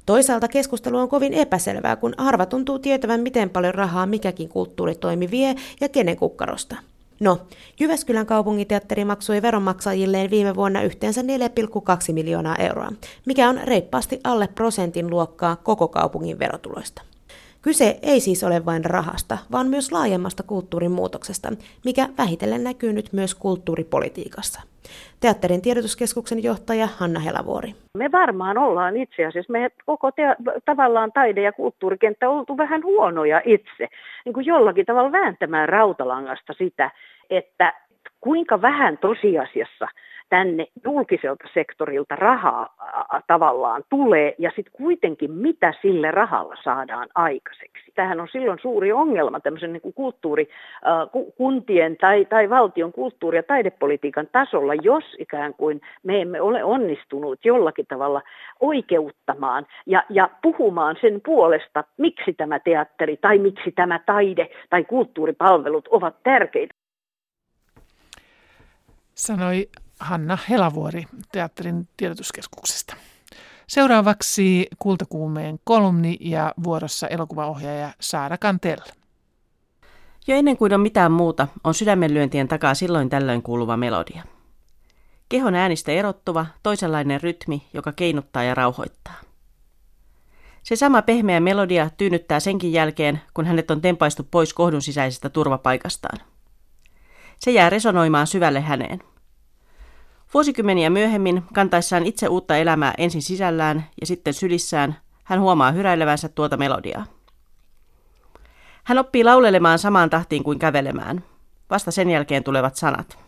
[0.07, 5.55] Toisaalta keskustelu on kovin epäselvää, kun harva tuntuu tietävän, miten paljon rahaa mikäkin kulttuuritoimi vie
[5.81, 6.77] ja kenen kukkarosta.
[7.21, 7.39] No,
[7.81, 11.27] Jyväskylän kaupunginteatteri maksoi veronmaksajilleen viime vuonna yhteensä 4,2
[12.13, 12.93] miljoonaa euroa,
[13.27, 17.03] mikä on reippaasti alle prosentin luokkaa koko kaupungin verotuloista.
[17.67, 21.49] Kyse ei siis ole vain rahasta, vaan myös laajemmasta kulttuurin muutoksesta,
[21.85, 24.61] mikä vähitellen näkyy nyt myös kulttuuripolitiikassa.
[25.21, 27.75] Teatterin tiedotuskeskuksen johtaja Hanna Helavuori.
[27.99, 33.41] Me varmaan ollaan itse asiassa, me koko te- tavallaan taide- ja kulttuurikenttä oltu vähän huonoja
[33.45, 33.89] itse,
[34.25, 36.91] niin kuin jollakin tavalla vääntämään rautalangasta sitä,
[37.31, 37.73] että
[38.21, 39.89] kuinka vähän tosiasiassa–
[40.29, 42.75] tänne julkiselta sektorilta rahaa
[43.27, 47.93] tavallaan tulee ja sitten kuitenkin mitä sille rahalla saadaan aikaiseksi.
[47.95, 50.49] Tähän on silloin suuri ongelma tämmöisen niin kuin kulttuuri,
[51.37, 57.45] kuntien tai, tai valtion kulttuuri- ja taidepolitiikan tasolla, jos ikään kuin me emme ole onnistunut
[57.45, 58.23] jollakin tavalla
[58.61, 65.89] oikeuttamaan ja, ja puhumaan sen puolesta, miksi tämä teatteri tai miksi tämä taide tai kulttuuripalvelut
[65.89, 66.75] ovat tärkeitä.
[69.15, 69.67] Sanoi
[70.01, 72.97] Hanna Helavuori teatterin tiedotuskeskuksesta.
[73.67, 78.79] Seuraavaksi Kultakuumeen kolumni ja vuorossa elokuvaohjaaja Saara Kantel.
[80.27, 84.23] Jo ennen kuin on mitään muuta, on sydämenlyöntien takaa silloin tällöin kuuluva melodia.
[85.29, 89.15] Kehon äänistä erottuva, toisenlainen rytmi, joka keinuttaa ja rauhoittaa.
[90.63, 96.19] Se sama pehmeä melodia tyynnyttää senkin jälkeen, kun hänet on tempaistu pois kohdun sisäisestä turvapaikastaan.
[97.39, 99.01] Se jää resonoimaan syvälle häneen–
[100.35, 106.57] Vuosikymmeniä myöhemmin, kantaessaan itse uutta elämää ensin sisällään ja sitten sylissään, hän huomaa hyräilevänsä tuota
[106.57, 107.07] melodiaa.
[108.85, 111.25] Hän oppii laulelemaan samaan tahtiin kuin kävelemään.
[111.71, 113.19] Vasta sen jälkeen tulevat sanat.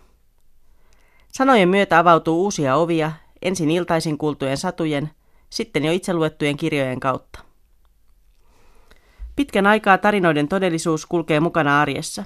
[1.32, 5.10] Sanojen myötä avautuu uusia ovia, ensin iltaisin kuultujen satujen,
[5.50, 7.40] sitten jo itse luettujen kirjojen kautta.
[9.36, 12.24] Pitkän aikaa tarinoiden todellisuus kulkee mukana arjessa.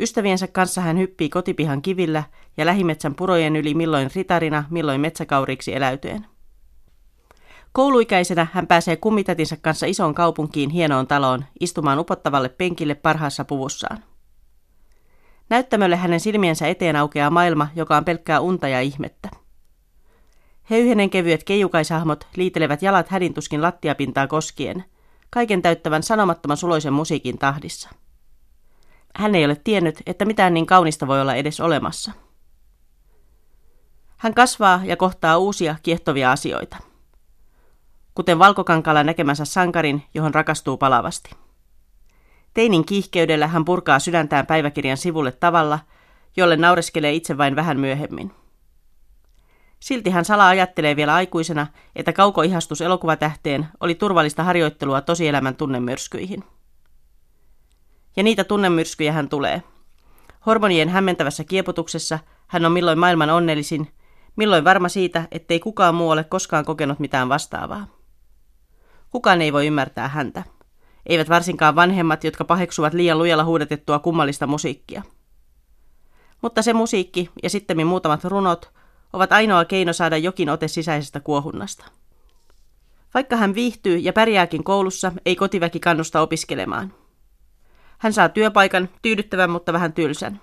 [0.00, 2.24] Ystäviensä kanssa hän hyppii kotipihan kivillä
[2.56, 6.26] ja lähimetsän purojen yli milloin ritarina, milloin metsäkauriksi eläytyen.
[7.72, 14.04] Kouluikäisenä hän pääsee kummitätinsä kanssa isoon kaupunkiin hienoon taloon istumaan upottavalle penkille parhaassa puvussaan.
[15.50, 19.28] Näyttämölle hänen silmiensä eteen aukeaa maailma, joka on pelkkää unta ja ihmettä.
[20.62, 24.84] Höyhenen kevyet keijukaisahmot liitelevät jalat hädintuskin lattiapintaa koskien,
[25.30, 27.90] kaiken täyttävän sanomattoman suloisen musiikin tahdissa.
[29.16, 32.12] Hän ei ole tiennyt, että mitään niin kaunista voi olla edes olemassa.
[34.16, 36.76] Hän kasvaa ja kohtaa uusia kiehtovia asioita.
[38.14, 41.30] Kuten valkokankalla näkemänsä sankarin, johon rakastuu palavasti.
[42.54, 45.78] Teinin kiihkeydellä hän purkaa sydäntään päiväkirjan sivulle tavalla,
[46.36, 48.32] jolle naureskelee itse vain vähän myöhemmin.
[49.80, 56.44] Silti hän salaa ajattelee vielä aikuisena, että kaukoihastus elokuvatähteen oli turvallista harjoittelua tosielämän tunnemyrskyihin.
[58.16, 59.62] Ja niitä tunnemyrskyjä hän tulee.
[60.46, 63.88] Hormonien hämmentävässä kieputuksessa hän on milloin maailman onnellisin,
[64.36, 67.86] milloin varma siitä, ettei kukaan muu ole koskaan kokenut mitään vastaavaa.
[69.10, 70.42] Kukaan ei voi ymmärtää häntä.
[71.06, 75.02] Eivät varsinkaan vanhemmat, jotka paheksuvat liian lujalla huudetettua kummallista musiikkia.
[76.42, 78.70] Mutta se musiikki ja sitten muutamat runot
[79.12, 81.84] ovat ainoa keino saada jokin ote sisäisestä kuohunnasta.
[83.14, 86.94] Vaikka hän viihtyy ja pärjääkin koulussa, ei kotiväki kannusta opiskelemaan.
[87.98, 90.40] Hän saa työpaikan, tyydyttävän mutta vähän tylsän.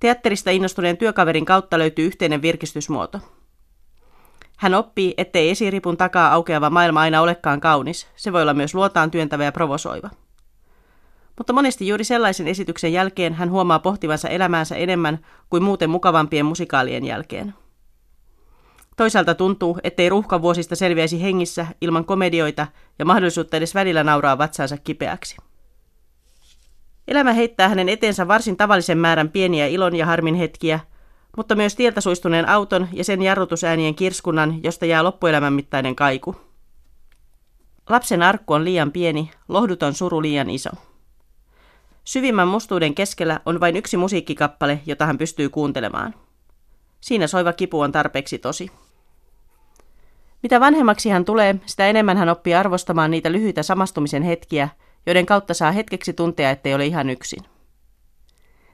[0.00, 3.20] Teatterista innostuneen työkaverin kautta löytyy yhteinen virkistysmuoto.
[4.58, 8.08] Hän oppii, ettei esiripun takaa aukeava maailma aina olekaan kaunis.
[8.16, 10.10] Se voi olla myös luotaan työntävä ja provosoiva.
[11.38, 15.18] Mutta monesti juuri sellaisen esityksen jälkeen hän huomaa pohtivansa elämäänsä enemmän
[15.50, 17.54] kuin muuten mukavampien musikaalien jälkeen.
[18.96, 22.66] Toisaalta tuntuu, ettei ruuhkavuosista selviäisi hengissä ilman komedioita
[22.98, 25.36] ja mahdollisuutta edes välillä nauraa vatsaansa kipeäksi.
[27.10, 30.80] Elämä heittää hänen eteensä varsin tavallisen määrän pieniä ilon ja harmin hetkiä,
[31.36, 36.36] mutta myös tieltä suistuneen auton ja sen jarrutusäänien kirskunnan, josta jää loppuelämän mittainen kaiku.
[37.88, 40.70] Lapsen arkku on liian pieni, lohduton suru liian iso.
[42.04, 46.14] Syvimmän mustuuden keskellä on vain yksi musiikkikappale, jota hän pystyy kuuntelemaan.
[47.00, 48.70] Siinä soiva kipu on tarpeeksi tosi.
[50.42, 54.68] Mitä vanhemmaksi hän tulee, sitä enemmän hän oppii arvostamaan niitä lyhyitä samastumisen hetkiä,
[55.06, 57.44] joiden kautta saa hetkeksi tuntea, ettei ole ihan yksin.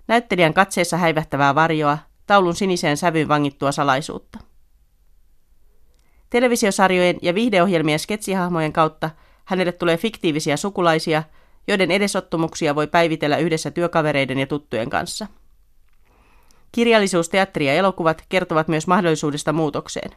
[0.08, 4.38] Näyttelijän katseessa häivähtävää varjoa, taulun siniseen sävyyn vangittua salaisuutta.
[6.30, 9.10] Televisiosarjojen ja viihdeohjelmien sketsihahmojen kautta
[9.44, 11.22] hänelle tulee fiktiivisiä sukulaisia,
[11.68, 15.26] joiden edesottumuksia voi päivitellä yhdessä työkavereiden ja tuttujen kanssa.
[16.72, 20.10] Kirjallisuus, teatteri ja elokuvat kertovat myös mahdollisuudesta muutokseen.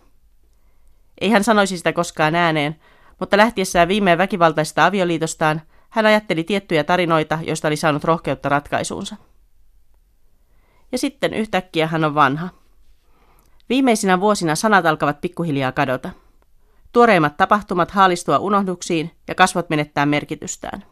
[1.22, 2.76] Ei hän sanoisi sitä koskaan ääneen,
[3.20, 9.16] mutta lähtiessään viimein väkivaltaisesta avioliitostaan hän ajatteli tiettyjä tarinoita, joista oli saanut rohkeutta ratkaisuunsa.
[10.92, 12.50] Ja sitten yhtäkkiä hän on vanha.
[13.70, 16.10] Viimeisinä vuosina sanat alkavat pikkuhiljaa kadota.
[16.94, 20.84] Tuoreimmat tapahtumat haalistua unohduksiin ja kasvot menettää merkitystään.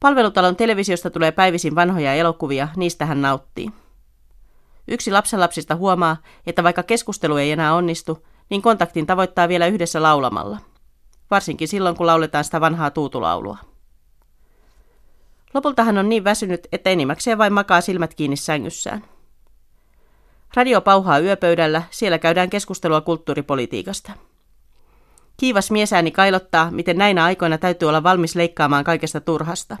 [0.00, 3.70] Palvelutalon televisiosta tulee päivisin vanhoja elokuvia, niistä hän nauttii.
[4.88, 6.16] Yksi lapsenlapsista huomaa,
[6.46, 10.58] että vaikka keskustelu ei enää onnistu, niin kontaktin tavoittaa vielä yhdessä laulamalla.
[11.34, 13.56] Varsinkin silloin, kun lauletaan sitä vanhaa tuutulaulua.
[15.54, 19.04] Lopulta hän on niin väsynyt, että enimmäkseen vain makaa silmät kiinni sängyssään.
[20.54, 24.12] Radio pauhaa yöpöydällä, siellä käydään keskustelua kulttuuripolitiikasta.
[25.36, 29.76] Kiivas miesääni kailottaa, miten näinä aikoina täytyy olla valmis leikkaamaan kaikesta turhasta.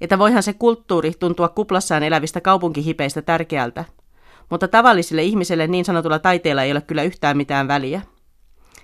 [0.00, 3.84] Että voihan se kulttuuri tuntua kuplassaan elävistä kaupunkihipeistä tärkeältä,
[4.50, 8.02] mutta tavallisille ihmiselle niin sanotulla taiteella ei ole kyllä yhtään mitään väliä.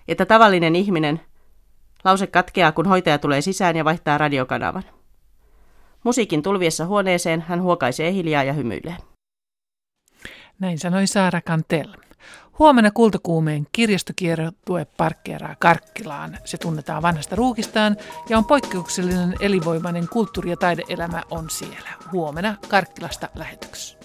[0.09, 1.21] Että tavallinen ihminen,
[2.05, 4.85] lause katkeaa kun hoitaja tulee sisään ja vaihtaa radiokanavan.
[6.05, 8.97] Musiikin tulviessa huoneeseen hän huokaisee hiljaa ja hymyilee.
[10.59, 11.89] Näin sanoi Saara Kantel.
[12.59, 16.39] Huomenna Kultakuumeen kirjastokiertue parkkeeraa Karkkilaan.
[16.45, 17.97] Se tunnetaan vanhasta ruukistaan
[18.29, 21.91] ja on poikkeuksellinen elinvoimainen kulttuuri- ja taideelämä on siellä.
[22.13, 24.00] Huomenna Karkkilasta lähetyksessä.